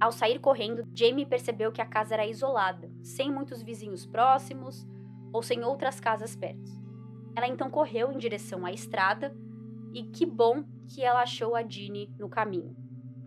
Ao 0.00 0.10
sair 0.10 0.38
correndo, 0.38 0.88
Jamie 0.94 1.26
percebeu 1.26 1.70
que 1.70 1.82
a 1.82 1.86
casa 1.86 2.14
era 2.14 2.26
isolada, 2.26 2.90
sem 3.02 3.30
muitos 3.30 3.62
vizinhos 3.62 4.06
próximos 4.06 4.86
ou 5.32 5.42
sem 5.42 5.62
outras 5.62 6.00
casas 6.00 6.34
perto. 6.34 6.70
Ela 7.36 7.46
então 7.46 7.70
correu 7.70 8.10
em 8.10 8.18
direção 8.18 8.64
à 8.64 8.72
estrada 8.72 9.36
e 9.92 10.04
que 10.04 10.24
bom 10.24 10.64
que 10.88 11.04
ela 11.04 11.22
achou 11.22 11.54
a 11.54 11.62
Jeannie 11.62 12.10
no 12.18 12.28
caminho 12.28 12.74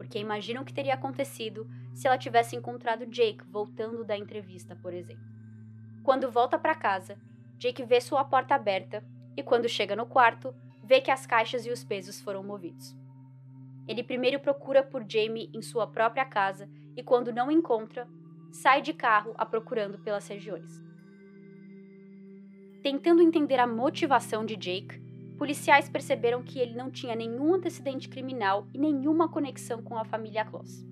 porque 0.03 0.19
imagina 0.19 0.61
o 0.61 0.65
que 0.65 0.73
teria 0.73 0.95
acontecido 0.95 1.65
se 1.93 2.07
ela 2.07 2.17
tivesse 2.17 2.55
encontrado 2.55 3.05
Jake 3.05 3.43
voltando 3.49 4.03
da 4.03 4.17
entrevista, 4.17 4.75
por 4.75 4.93
exemplo. 4.93 5.23
Quando 6.03 6.29
volta 6.29 6.59
para 6.59 6.75
casa, 6.75 7.17
Jake 7.57 7.83
vê 7.83 8.01
sua 8.01 8.25
porta 8.25 8.53
aberta 8.53 9.01
e, 9.37 9.41
quando 9.41 9.69
chega 9.69 9.95
no 9.95 10.05
quarto, 10.05 10.53
vê 10.83 10.99
que 10.99 11.09
as 11.09 11.25
caixas 11.25 11.65
e 11.65 11.71
os 11.71 11.83
pesos 11.83 12.19
foram 12.19 12.43
movidos. 12.43 12.93
Ele 13.87 14.03
primeiro 14.03 14.39
procura 14.39 14.83
por 14.83 15.03
Jamie 15.07 15.49
em 15.53 15.61
sua 15.61 15.87
própria 15.87 16.25
casa 16.25 16.69
e, 16.95 17.03
quando 17.03 17.33
não 17.33 17.51
encontra, 17.51 18.07
sai 18.51 18.81
de 18.81 18.93
carro 18.93 19.33
a 19.37 19.45
procurando 19.45 19.97
pelas 19.99 20.27
regiões. 20.27 20.83
Tentando 22.81 23.21
entender 23.21 23.59
a 23.59 23.67
motivação 23.67 24.45
de 24.45 24.55
Jake, 24.55 25.01
policiais 25.37 25.89
perceberam 25.89 26.43
que 26.43 26.59
ele 26.59 26.75
não 26.75 26.91
tinha 26.91 27.15
nenhum 27.15 27.53
antecedente 27.53 28.07
criminal 28.07 28.67
e 28.73 28.77
nenhuma 28.77 29.29
conexão 29.29 29.81
com 29.81 29.97
a 29.97 30.05
família 30.05 30.45
Kloss. 30.45 30.85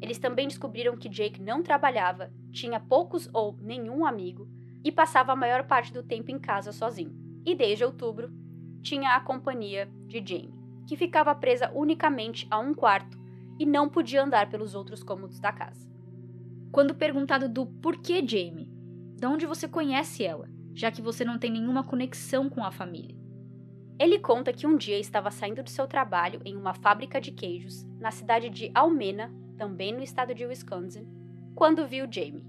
Eles 0.00 0.18
também 0.18 0.46
descobriram 0.46 0.96
que 0.96 1.08
Jake 1.08 1.40
não 1.40 1.62
trabalhava, 1.62 2.32
tinha 2.52 2.78
poucos 2.78 3.28
ou 3.32 3.56
nenhum 3.60 4.06
amigo 4.06 4.48
e 4.84 4.92
passava 4.92 5.32
a 5.32 5.36
maior 5.36 5.66
parte 5.66 5.92
do 5.92 6.02
tempo 6.02 6.30
em 6.30 6.38
casa 6.38 6.72
sozinho. 6.72 7.12
E 7.44 7.54
desde 7.54 7.84
outubro, 7.84 8.30
tinha 8.82 9.16
a 9.16 9.20
companhia 9.20 9.88
de 10.06 10.18
Jamie, 10.24 10.57
que 10.88 10.96
ficava 10.96 11.34
presa 11.34 11.70
unicamente 11.74 12.48
a 12.50 12.58
um 12.58 12.72
quarto 12.72 13.18
e 13.58 13.66
não 13.66 13.90
podia 13.90 14.22
andar 14.22 14.48
pelos 14.48 14.74
outros 14.74 15.02
cômodos 15.02 15.38
da 15.38 15.52
casa. 15.52 15.86
Quando 16.72 16.94
perguntado 16.94 17.46
do 17.46 17.66
porquê 17.66 18.26
Jamie, 18.26 18.72
de 19.14 19.26
onde 19.26 19.44
você 19.44 19.68
conhece 19.68 20.24
ela, 20.24 20.48
já 20.74 20.90
que 20.90 21.02
você 21.02 21.26
não 21.26 21.38
tem 21.38 21.52
nenhuma 21.52 21.84
conexão 21.84 22.48
com 22.48 22.64
a 22.64 22.70
família? 22.70 23.14
Ele 23.98 24.18
conta 24.18 24.50
que 24.50 24.66
um 24.66 24.78
dia 24.78 24.98
estava 24.98 25.30
saindo 25.30 25.62
de 25.62 25.70
seu 25.70 25.86
trabalho 25.86 26.40
em 26.42 26.56
uma 26.56 26.72
fábrica 26.72 27.20
de 27.20 27.32
queijos 27.32 27.84
na 28.00 28.10
cidade 28.10 28.48
de 28.48 28.70
Almena, 28.74 29.30
também 29.58 29.92
no 29.92 30.02
estado 30.02 30.34
de 30.34 30.46
Wisconsin, 30.46 31.06
quando 31.54 31.86
viu 31.86 32.06
Jamie. 32.10 32.46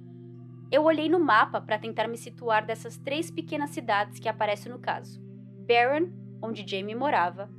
Eu 0.71 0.83
olhei 0.83 1.09
no 1.09 1.19
mapa 1.19 1.59
para 1.59 1.79
tentar 1.79 2.07
me 2.07 2.17
situar 2.17 2.65
dessas 2.65 2.97
três 2.97 3.29
pequenas 3.29 3.71
cidades 3.71 4.17
que 4.17 4.29
aparecem 4.29 4.71
no 4.71 4.79
caso: 4.79 5.19
Barron, 5.67 6.07
onde 6.41 6.65
Jamie 6.65 6.95
morava, 6.95 7.49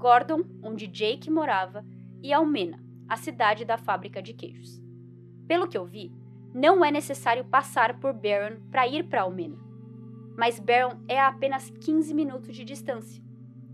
Gordon, 0.00 0.44
onde 0.62 0.86
Jake 0.86 1.30
morava, 1.30 1.84
e 2.22 2.32
Almena, 2.32 2.82
a 3.06 3.18
cidade 3.18 3.66
da 3.66 3.76
fábrica 3.76 4.22
de 4.22 4.32
queijos. 4.32 4.82
Pelo 5.46 5.68
que 5.68 5.76
eu 5.76 5.84
vi, 5.84 6.10
não 6.54 6.82
é 6.82 6.90
necessário 6.90 7.44
passar 7.44 8.00
por 8.00 8.14
Barron 8.14 8.60
para 8.70 8.88
ir 8.88 9.04
para 9.04 9.20
Almena. 9.20 9.58
Mas 10.38 10.58
Barron 10.58 11.02
é 11.06 11.20
a 11.20 11.28
apenas 11.28 11.68
15 11.68 12.14
minutos 12.14 12.56
de 12.56 12.64
distância. 12.64 13.22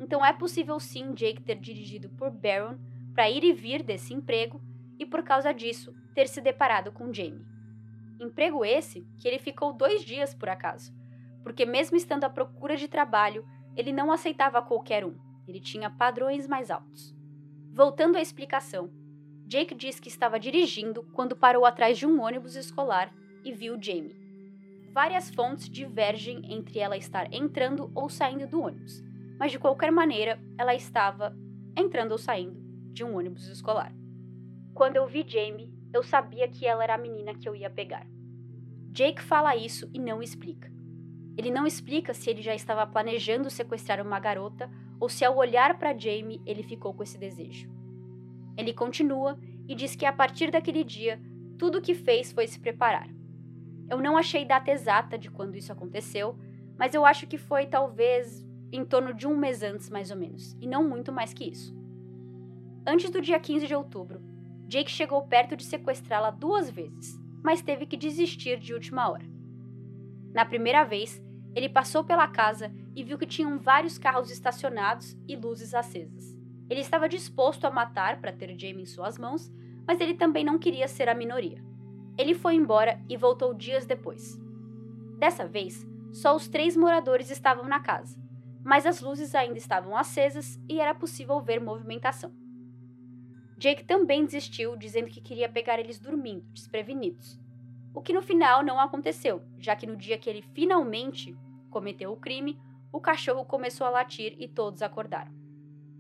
Então 0.01 0.27
é 0.27 0.33
possível 0.33 0.81
sim 0.81 1.15
Jake 1.15 1.43
ter 1.43 1.61
dirigido 1.61 2.09
por 2.11 2.33
Barron 2.33 2.77
para 3.15 3.31
ir 3.31 3.45
e 3.45 3.53
vir 3.53 3.85
desse 3.85 4.13
emprego 4.13 4.61
e 4.99 5.07
por 5.07 5.23
causa 5.23 5.55
disso 5.55 5.95
ter 6.13 6.27
se 6.27 6.41
deparado 6.41 6.91
com 6.91 7.15
Jamie. 7.15 7.47
Emprego 8.19 8.65
esse 8.65 9.07
que 9.17 9.29
ele 9.29 9.39
ficou 9.39 9.73
dois 9.73 10.03
dias 10.03 10.35
por 10.35 10.49
acaso, 10.49 10.93
porque 11.45 11.65
mesmo 11.65 11.97
estando 11.97 12.25
à 12.25 12.29
procura 12.29 12.77
de 12.77 12.89
trabalho, 12.89 13.47
ele 13.77 13.93
não 13.93 14.11
aceitava 14.11 14.61
qualquer 14.61 15.05
um, 15.05 15.15
ele 15.47 15.61
tinha 15.61 15.91
padrões 15.91 16.47
mais 16.47 16.71
altos. 16.71 17.15
Voltando 17.73 18.17
à 18.17 18.21
explicação, 18.21 18.91
Jake 19.47 19.75
diz 19.75 20.01
que 20.01 20.09
estava 20.09 20.41
dirigindo 20.41 21.05
quando 21.13 21.37
parou 21.37 21.65
atrás 21.65 21.97
de 21.97 22.07
um 22.07 22.21
ônibus 22.21 22.57
escolar 22.57 23.13
e 23.45 23.53
viu 23.53 23.81
Jamie. 23.81 24.17
Várias 24.93 25.31
fontes 25.31 25.69
divergem 25.69 26.53
entre 26.53 26.79
ela 26.79 26.97
estar 26.97 27.33
entrando 27.33 27.91
ou 27.95 28.09
saindo 28.09 28.47
do 28.47 28.61
ônibus, 28.61 29.05
mas 29.39 29.53
de 29.53 29.59
qualquer 29.59 29.93
maneira 29.93 30.41
ela 30.59 30.75
estava 30.75 31.37
entrando 31.77 32.13
ou 32.13 32.19
saindo 32.19 32.59
de 32.93 33.05
um 33.05 33.17
ônibus 33.17 33.47
escolar. 33.47 33.93
Quando 34.75 34.97
eu 34.97 35.07
vi 35.07 35.25
Jamie, 35.27 35.73
eu 35.93 36.03
sabia 36.03 36.49
que 36.49 36.67
ela 36.67 36.83
era 36.83 36.95
a 36.95 36.99
menina 36.99 37.35
que 37.35 37.49
eu 37.49 37.55
ia 37.55 37.71
pegar. 37.71 38.07
Jake 38.91 39.23
fala 39.23 39.55
isso 39.55 39.89
e 39.93 39.99
não 39.99 40.23
explica. 40.23 40.73
Ele 41.37 41.51
não 41.51 41.67
explica 41.67 42.15
se 42.15 42.31
ele 42.31 42.41
já 42.41 42.55
estava 42.55 42.87
planejando 42.87 43.51
sequestrar 43.51 44.01
uma 44.01 44.19
garota 44.19 44.71
ou 44.99 45.09
se 45.09 45.25
ao 45.25 45.37
olhar 45.37 45.79
para 45.79 45.97
Jamie 45.97 46.41
ele 46.45 46.63
ficou 46.63 46.95
com 46.95 47.03
esse 47.03 47.19
desejo. 47.19 47.71
Ele 48.57 48.73
continua 48.73 49.39
e 49.69 49.75
diz 49.75 49.95
que 49.95 50.07
a 50.07 50.13
partir 50.13 50.51
daquele 50.51 50.83
dia, 50.83 51.21
tudo 51.59 51.79
o 51.79 51.83
que 51.83 51.95
fez 51.95 52.33
foi 52.33 52.47
se 52.47 52.59
preparar. 52.59 53.09
Eu 53.89 53.99
não 53.99 54.17
achei 54.17 54.45
data 54.45 54.71
exata 54.71 55.19
de 55.19 55.31
quando 55.31 55.57
isso 55.57 55.73
aconteceu, 55.73 56.37
mas 56.79 56.95
eu 56.95 57.05
acho 57.05 57.27
que 57.27 57.39
foi 57.39 57.67
talvez 57.67 58.45
em 58.73 58.85
torno 58.85 59.15
de 59.15 59.27
um 59.27 59.37
mês 59.37 59.63
antes, 59.63 59.89
mais 59.89 60.11
ou 60.11 60.17
menos, 60.17 60.57
e 60.61 60.67
não 60.67 60.89
muito 60.89 61.13
mais 61.13 61.33
que 61.33 61.45
isso. 61.45 61.75
Antes 62.87 63.11
do 63.11 63.21
dia 63.21 63.39
15 63.39 63.67
de 63.67 63.75
outubro, 63.75 64.21
Jake 64.67 64.91
chegou 64.91 65.23
perto 65.23 65.57
de 65.57 65.65
sequestrá-la 65.65 66.31
duas 66.31 66.69
vezes, 66.69 67.19
mas 67.43 67.63
teve 67.63 67.87
que 67.87 67.97
desistir 67.97 68.59
de 68.59 68.75
última 68.75 69.09
hora. 69.09 69.25
Na 70.35 70.45
primeira 70.45 70.85
vez, 70.85 71.23
ele 71.57 71.71
passou 71.71 72.05
pela 72.05 72.29
casa 72.29 72.71
e 72.95 73.03
viu 73.03 73.17
que 73.17 73.25
tinham 73.25 73.59
vários 73.59 73.97
carros 73.97 74.31
estacionados 74.31 75.17
e 75.27 75.35
luzes 75.35 75.73
acesas. 75.73 76.37
Ele 76.69 76.83
estava 76.83 77.09
disposto 77.09 77.65
a 77.65 77.71
matar 77.71 78.21
para 78.21 78.31
ter 78.31 78.49
Jamie 78.59 78.83
em 78.83 78.87
suas 78.87 79.17
mãos, 79.17 79.51
mas 79.87 79.99
ele 79.99 80.13
também 80.13 80.45
não 80.45 80.59
queria 80.59 80.87
ser 80.87 81.09
a 81.09 81.15
minoria. 81.15 81.65
Ele 82.19 82.35
foi 82.35 82.57
embora 82.57 83.03
e 83.09 83.17
voltou 83.17 83.55
dias 83.55 83.87
depois. 83.87 84.39
Dessa 85.19 85.47
vez, 85.47 85.87
só 86.13 86.37
os 86.37 86.47
três 86.47 86.77
moradores 86.77 87.31
estavam 87.31 87.65
na 87.65 87.81
casa, 87.81 88.21
mas 88.63 88.85
as 88.85 89.01
luzes 89.01 89.35
ainda 89.35 89.57
estavam 89.57 89.97
acesas 89.97 90.61
e 90.69 90.79
era 90.79 90.95
possível 90.95 91.41
ver 91.41 91.59
movimentação. 91.59 92.35
Jake 93.57 93.83
também 93.85 94.27
desistiu, 94.27 94.77
dizendo 94.77 95.09
que 95.09 95.23
queria 95.23 95.49
pegar 95.49 95.79
eles 95.79 95.99
dormindo, 95.99 96.45
desprevenidos. 96.53 97.41
O 97.95 98.03
que 98.03 98.13
no 98.13 98.21
final 98.21 98.63
não 98.63 98.79
aconteceu, 98.79 99.41
já 99.59 99.75
que 99.75 99.87
no 99.87 99.97
dia 99.97 100.19
que 100.19 100.29
ele 100.29 100.43
finalmente 100.43 101.35
cometeu 101.77 102.11
o 102.11 102.17
crime, 102.17 102.59
o 102.91 102.99
cachorro 102.99 103.45
começou 103.45 103.87
a 103.87 103.91
latir 103.91 104.35
e 104.39 104.49
todos 104.49 104.81
acordaram. 104.81 105.31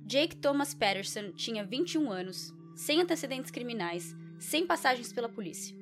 Jake 0.07 0.35
Thomas 0.35 0.73
Patterson 0.73 1.33
tinha 1.33 1.67
21 1.67 2.11
anos, 2.11 2.51
sem 2.75 3.03
antecedentes 3.03 3.51
criminais, 3.51 4.17
sem 4.39 4.67
passagens 4.67 5.13
pela 5.13 5.29
polícia. 5.29 5.77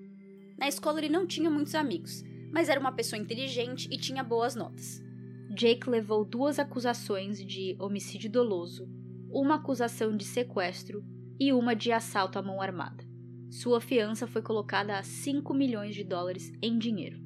Na 0.59 0.67
escola 0.67 0.99
ele 0.99 1.09
não 1.09 1.29
tinha 1.29 1.49
muitos 1.49 1.77
amigos, 1.77 2.25
mas 2.53 2.69
era 2.69 2.81
uma 2.81 2.91
pessoa 2.91 3.23
inteligente 3.23 3.89
e 3.89 3.97
tinha 3.97 4.25
boas 4.25 4.57
notas. 4.57 5.01
Jake 5.55 5.89
levou 5.89 6.25
duas 6.25 6.59
acusações 6.59 7.39
de 7.39 7.77
homicídio 7.79 8.29
doloso, 8.29 8.89
uma 9.31 9.55
acusação 9.55 10.17
de 10.17 10.25
sequestro 10.25 11.05
e 11.39 11.53
uma 11.53 11.77
de 11.77 11.93
assalto 11.93 12.37
à 12.37 12.43
mão 12.43 12.61
armada. 12.61 13.05
Sua 13.49 13.81
fiança 13.81 14.27
foi 14.27 14.43
colocada 14.43 14.99
a 14.99 15.05
5 15.05 15.55
milhões 15.55 15.95
de 15.95 16.03
dólares 16.03 16.53
em 16.61 16.77
dinheiro. 16.77 17.23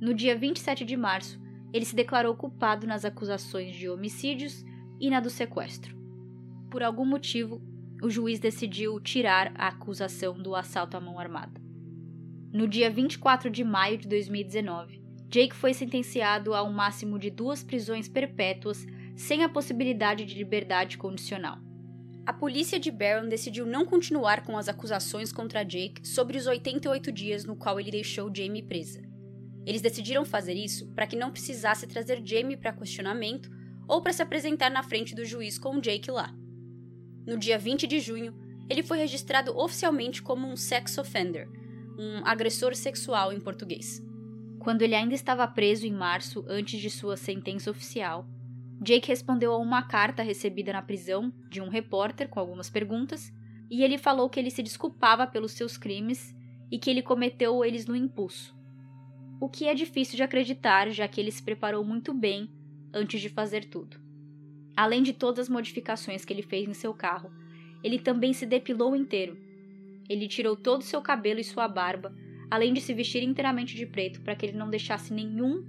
No 0.00 0.14
dia 0.14 0.38
27 0.38 0.84
de 0.84 0.96
março, 0.96 1.47
ele 1.72 1.84
se 1.84 1.94
declarou 1.94 2.34
culpado 2.34 2.86
nas 2.86 3.04
acusações 3.04 3.74
de 3.74 3.88
homicídios 3.88 4.64
e 5.00 5.10
na 5.10 5.20
do 5.20 5.30
sequestro. 5.30 5.96
Por 6.70 6.82
algum 6.82 7.04
motivo, 7.04 7.60
o 8.02 8.10
juiz 8.10 8.38
decidiu 8.38 9.00
tirar 9.00 9.52
a 9.54 9.68
acusação 9.68 10.40
do 10.40 10.54
assalto 10.54 10.96
à 10.96 11.00
mão 11.00 11.18
armada. 11.18 11.60
No 12.52 12.66
dia 12.66 12.90
24 12.90 13.50
de 13.50 13.64
maio 13.64 13.98
de 13.98 14.08
2019, 14.08 15.02
Jake 15.28 15.54
foi 15.54 15.74
sentenciado 15.74 16.54
a 16.54 16.62
um 16.62 16.72
máximo 16.72 17.18
de 17.18 17.30
duas 17.30 17.62
prisões 17.62 18.08
perpétuas 18.08 18.86
sem 19.14 19.42
a 19.42 19.48
possibilidade 19.48 20.24
de 20.24 20.34
liberdade 20.34 20.96
condicional 20.96 21.58
a 22.28 22.32
polícia 22.34 22.78
de 22.78 22.90
Barron 22.90 23.26
decidiu 23.26 23.64
não 23.64 23.86
continuar 23.86 24.44
com 24.44 24.58
as 24.58 24.68
acusações 24.68 25.32
contra 25.32 25.64
Jake 25.64 26.06
sobre 26.06 26.36
os 26.36 26.46
88 26.46 27.10
dias 27.10 27.46
no 27.46 27.56
qual 27.56 27.80
ele 27.80 27.90
deixou 27.90 28.30
Jamie 28.30 28.62
presa. 28.62 29.00
Eles 29.68 29.82
decidiram 29.82 30.24
fazer 30.24 30.54
isso 30.54 30.86
para 30.94 31.06
que 31.06 31.14
não 31.14 31.30
precisasse 31.30 31.86
trazer 31.86 32.22
Jamie 32.24 32.56
para 32.56 32.72
questionamento 32.72 33.50
ou 33.86 34.00
para 34.00 34.14
se 34.14 34.22
apresentar 34.22 34.70
na 34.70 34.82
frente 34.82 35.14
do 35.14 35.26
juiz 35.26 35.58
com 35.58 35.78
Jake 35.78 36.10
lá. 36.10 36.34
No 37.26 37.36
dia 37.36 37.58
20 37.58 37.86
de 37.86 38.00
junho, 38.00 38.34
ele 38.66 38.82
foi 38.82 38.96
registrado 38.96 39.54
oficialmente 39.54 40.22
como 40.22 40.48
um 40.48 40.56
sex 40.56 40.96
offender, 40.96 41.46
um 41.98 42.24
agressor 42.24 42.74
sexual 42.74 43.30
em 43.30 43.38
português. 43.38 44.02
Quando 44.58 44.80
ele 44.80 44.94
ainda 44.94 45.14
estava 45.14 45.46
preso 45.46 45.86
em 45.86 45.92
março, 45.92 46.42
antes 46.48 46.80
de 46.80 46.88
sua 46.88 47.18
sentença 47.18 47.70
oficial, 47.70 48.26
Jake 48.80 49.08
respondeu 49.08 49.52
a 49.52 49.58
uma 49.58 49.82
carta 49.82 50.22
recebida 50.22 50.72
na 50.72 50.80
prisão 50.80 51.30
de 51.50 51.60
um 51.60 51.68
repórter 51.68 52.30
com 52.30 52.40
algumas 52.40 52.70
perguntas, 52.70 53.30
e 53.70 53.84
ele 53.84 53.98
falou 53.98 54.30
que 54.30 54.40
ele 54.40 54.50
se 54.50 54.62
desculpava 54.62 55.26
pelos 55.26 55.52
seus 55.52 55.76
crimes 55.76 56.34
e 56.70 56.78
que 56.78 56.88
ele 56.88 57.02
cometeu 57.02 57.62
eles 57.62 57.84
no 57.84 57.94
impulso. 57.94 58.56
O 59.40 59.48
que 59.48 59.66
é 59.66 59.74
difícil 59.74 60.16
de 60.16 60.22
acreditar, 60.24 60.90
já 60.90 61.06
que 61.06 61.20
ele 61.20 61.30
se 61.30 61.42
preparou 61.42 61.84
muito 61.84 62.12
bem 62.12 62.50
antes 62.92 63.20
de 63.20 63.28
fazer 63.28 63.66
tudo. 63.66 63.96
Além 64.76 65.00
de 65.00 65.12
todas 65.12 65.46
as 65.46 65.48
modificações 65.48 66.24
que 66.24 66.32
ele 66.32 66.42
fez 66.42 66.68
em 66.68 66.74
seu 66.74 66.92
carro, 66.92 67.30
ele 67.82 68.00
também 68.00 68.32
se 68.32 68.44
depilou 68.44 68.96
inteiro. 68.96 69.38
Ele 70.08 70.26
tirou 70.26 70.56
todo 70.56 70.80
o 70.80 70.84
seu 70.84 71.00
cabelo 71.00 71.38
e 71.38 71.44
sua 71.44 71.68
barba, 71.68 72.12
além 72.50 72.72
de 72.72 72.80
se 72.80 72.92
vestir 72.92 73.22
inteiramente 73.22 73.76
de 73.76 73.86
preto 73.86 74.20
para 74.22 74.34
que 74.34 74.44
ele 74.44 74.58
não 74.58 74.70
deixasse 74.70 75.12
nenhum 75.12 75.64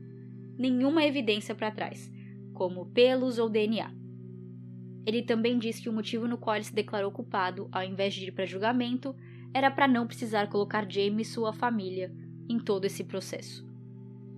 nenhuma 0.58 1.06
evidência 1.06 1.56
para 1.56 1.72
trás 1.72 2.12
como 2.54 2.88
pelos 2.88 3.40
ou 3.40 3.50
DNA. 3.50 3.94
Ele 5.06 5.22
também 5.22 5.58
diz 5.58 5.80
que 5.80 5.88
o 5.88 5.94
motivo 5.94 6.28
no 6.28 6.38
qual 6.38 6.58
ele 6.58 6.66
se 6.66 6.76
declarou 6.76 7.12
culpado, 7.12 7.70
ao 7.72 7.84
invés 7.84 8.14
de 8.14 8.26
ir 8.26 8.32
para 8.32 8.46
julgamento, 8.46 9.16
era 9.54 9.72
para 9.72 9.88
não 9.88 10.06
precisar 10.06 10.50
colocar 10.50 10.90
Jamie 10.92 11.22
e 11.22 11.26
sua 11.26 11.54
família 11.54 12.14
em 12.50 12.60
todo 12.60 12.86
esse 12.86 13.04
processo. 13.04 13.66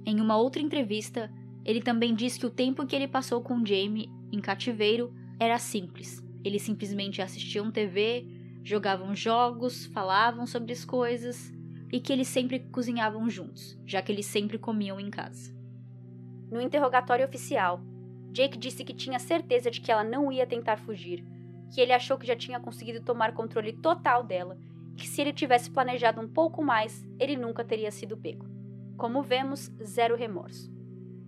Em 0.06 0.20
uma 0.20 0.36
outra 0.36 0.62
entrevista, 0.62 1.32
ele 1.64 1.82
também 1.82 2.14
diz 2.14 2.38
que 2.38 2.46
o 2.46 2.50
tempo 2.50 2.86
que 2.86 2.96
ele 2.96 3.08
passou 3.08 3.42
com 3.42 3.66
Jamie 3.66 4.10
em 4.32 4.42
cativeiro 4.42 5.14
era 5.40 5.58
simples. 5.58 6.24
Eles 6.44 6.62
simplesmente 6.62 7.22
assistiam 7.22 7.72
TV, 7.72 8.28
jogavam 8.64 9.16
jogos, 9.16 9.86
falavam 9.88 10.46
sobre 10.46 10.74
as 10.74 10.84
coisas 10.84 11.54
e 11.92 12.00
que 12.00 12.12
eles 12.12 12.28
sempre 12.28 12.60
cozinhavam 12.60 13.30
juntos, 13.30 13.78
já 13.86 14.02
que 14.02 14.12
eles 14.12 14.26
sempre 14.26 14.58
comiam 14.58 15.00
em 15.00 15.10
casa. 15.10 15.54
No 16.52 16.62
interrogatório 16.62 17.26
oficial, 17.26 17.82
Jake 18.32 18.58
disse 18.58 18.84
que 18.84 18.94
tinha 18.94 19.20
certeza 19.20 19.70
de 19.70 19.82
que 19.82 19.92
ela 19.92 20.04
não 20.04 20.32
ia 20.32 20.48
tentar 20.48 20.78
fugir, 20.78 21.24
que 21.74 21.80
ele 21.80 21.94
achou 21.94 22.18
que 22.18 22.28
já 22.28 22.36
tinha 22.36 22.60
conseguido 22.60 23.02
tomar 23.02 23.34
controle 23.34 23.74
total 23.74 24.24
dela 24.24 24.58
que 24.96 25.08
se 25.08 25.22
ele 25.22 25.34
tivesse 25.34 25.70
planejado 25.70 26.22
um 26.22 26.28
pouco 26.28 26.64
mais, 26.64 27.06
ele 27.20 27.36
nunca 27.36 27.64
teria 27.64 27.92
sido 27.92 28.18
pego. 28.18 28.46
Como 28.98 29.24
vemos, 29.24 29.72
zero 29.84 30.16
remorso. 30.16 30.72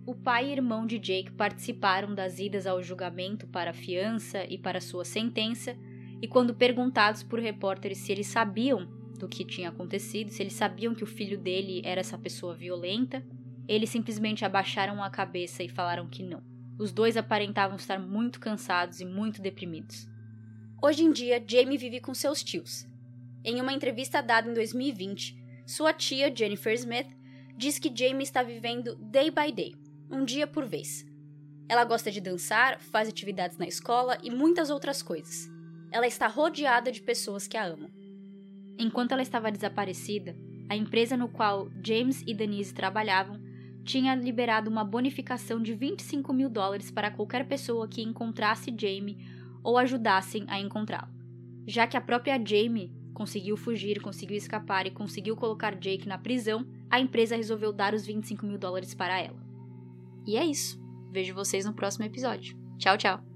O 0.06 0.14
pai 0.14 0.48
e 0.48 0.52
irmão 0.52 0.86
de 0.86 0.98
Jake 0.98 1.32
participaram 1.32 2.14
das 2.14 2.38
idas 2.38 2.66
ao 2.66 2.82
julgamento 2.82 3.46
para 3.46 3.70
a 3.70 3.74
fiança 3.74 4.44
e 4.44 4.58
para 4.58 4.80
sua 4.80 5.04
sentença, 5.04 5.76
e 6.20 6.28
quando 6.28 6.54
perguntados 6.54 7.22
por 7.22 7.40
repórteres 7.40 7.98
se 7.98 8.12
eles 8.12 8.26
sabiam 8.26 8.86
do 9.18 9.28
que 9.28 9.44
tinha 9.44 9.70
acontecido, 9.70 10.28
se 10.28 10.42
eles 10.42 10.52
sabiam 10.52 10.94
que 10.94 11.04
o 11.04 11.06
filho 11.06 11.38
dele 11.38 11.80
era 11.84 12.00
essa 12.00 12.18
pessoa 12.18 12.54
violenta, 12.54 13.24
eles 13.66 13.88
simplesmente 13.90 14.44
abaixaram 14.44 15.02
a 15.02 15.08
cabeça 15.08 15.62
e 15.62 15.68
falaram 15.68 16.06
que 16.06 16.22
não. 16.22 16.42
Os 16.78 16.92
dois 16.92 17.16
aparentavam 17.16 17.76
estar 17.76 17.98
muito 17.98 18.40
cansados 18.40 19.00
e 19.00 19.04
muito 19.04 19.40
deprimidos. 19.40 20.08
Hoje 20.82 21.02
em 21.02 21.12
dia, 21.12 21.42
Jamie 21.46 21.78
vive 21.78 22.00
com 22.00 22.12
seus 22.12 22.42
tios. 22.42 22.86
Em 23.44 23.60
uma 23.60 23.74
entrevista 23.74 24.22
dada 24.22 24.50
em 24.50 24.54
2020, 24.54 25.36
sua 25.66 25.92
tia, 25.92 26.34
Jennifer 26.34 26.72
Smith, 26.72 27.08
diz 27.54 27.78
que 27.78 27.94
Jamie 27.94 28.22
está 28.22 28.42
vivendo 28.42 28.96
day 28.96 29.30
by 29.30 29.52
day, 29.52 29.74
um 30.10 30.24
dia 30.24 30.46
por 30.46 30.64
vez. 30.64 31.04
Ela 31.68 31.84
gosta 31.84 32.10
de 32.10 32.22
dançar, 32.22 32.80
faz 32.80 33.06
atividades 33.06 33.58
na 33.58 33.66
escola 33.66 34.16
e 34.22 34.30
muitas 34.30 34.70
outras 34.70 35.02
coisas. 35.02 35.50
Ela 35.92 36.06
está 36.06 36.26
rodeada 36.26 36.90
de 36.90 37.02
pessoas 37.02 37.46
que 37.46 37.58
a 37.58 37.66
amam. 37.66 37.90
Enquanto 38.78 39.12
ela 39.12 39.22
estava 39.22 39.52
desaparecida, 39.52 40.34
a 40.66 40.74
empresa 40.74 41.14
no 41.14 41.28
qual 41.28 41.68
James 41.84 42.24
e 42.26 42.32
Denise 42.32 42.72
trabalhavam 42.72 43.38
tinha 43.84 44.14
liberado 44.14 44.70
uma 44.70 44.82
bonificação 44.82 45.62
de 45.62 45.74
25 45.74 46.32
mil 46.32 46.48
dólares 46.48 46.90
para 46.90 47.10
qualquer 47.10 47.46
pessoa 47.46 47.86
que 47.86 48.02
encontrasse 48.02 48.74
Jamie 48.74 49.18
ou 49.62 49.76
ajudassem 49.76 50.46
a 50.48 50.58
encontrá-lo. 50.58 51.12
Já 51.66 51.86
que 51.86 51.96
a 51.96 52.00
própria 52.00 52.42
Jamie 52.42 53.03
conseguiu 53.14 53.56
fugir, 53.56 54.02
conseguiu 54.02 54.36
escapar 54.36 54.86
e 54.86 54.90
conseguiu 54.90 55.36
colocar 55.36 55.76
Jake 55.76 56.06
na 56.06 56.18
prisão, 56.18 56.66
a 56.90 57.00
empresa 57.00 57.36
resolveu 57.36 57.72
dar 57.72 57.94
os 57.94 58.04
25 58.04 58.44
mil 58.44 58.58
dólares 58.58 58.92
para 58.92 59.18
ela. 59.18 59.42
E 60.26 60.36
é 60.36 60.44
isso. 60.44 60.82
Vejo 61.10 61.34
vocês 61.34 61.64
no 61.64 61.72
próximo 61.72 62.04
episódio. 62.04 62.58
Tchau, 62.76 62.98
tchau! 62.98 63.33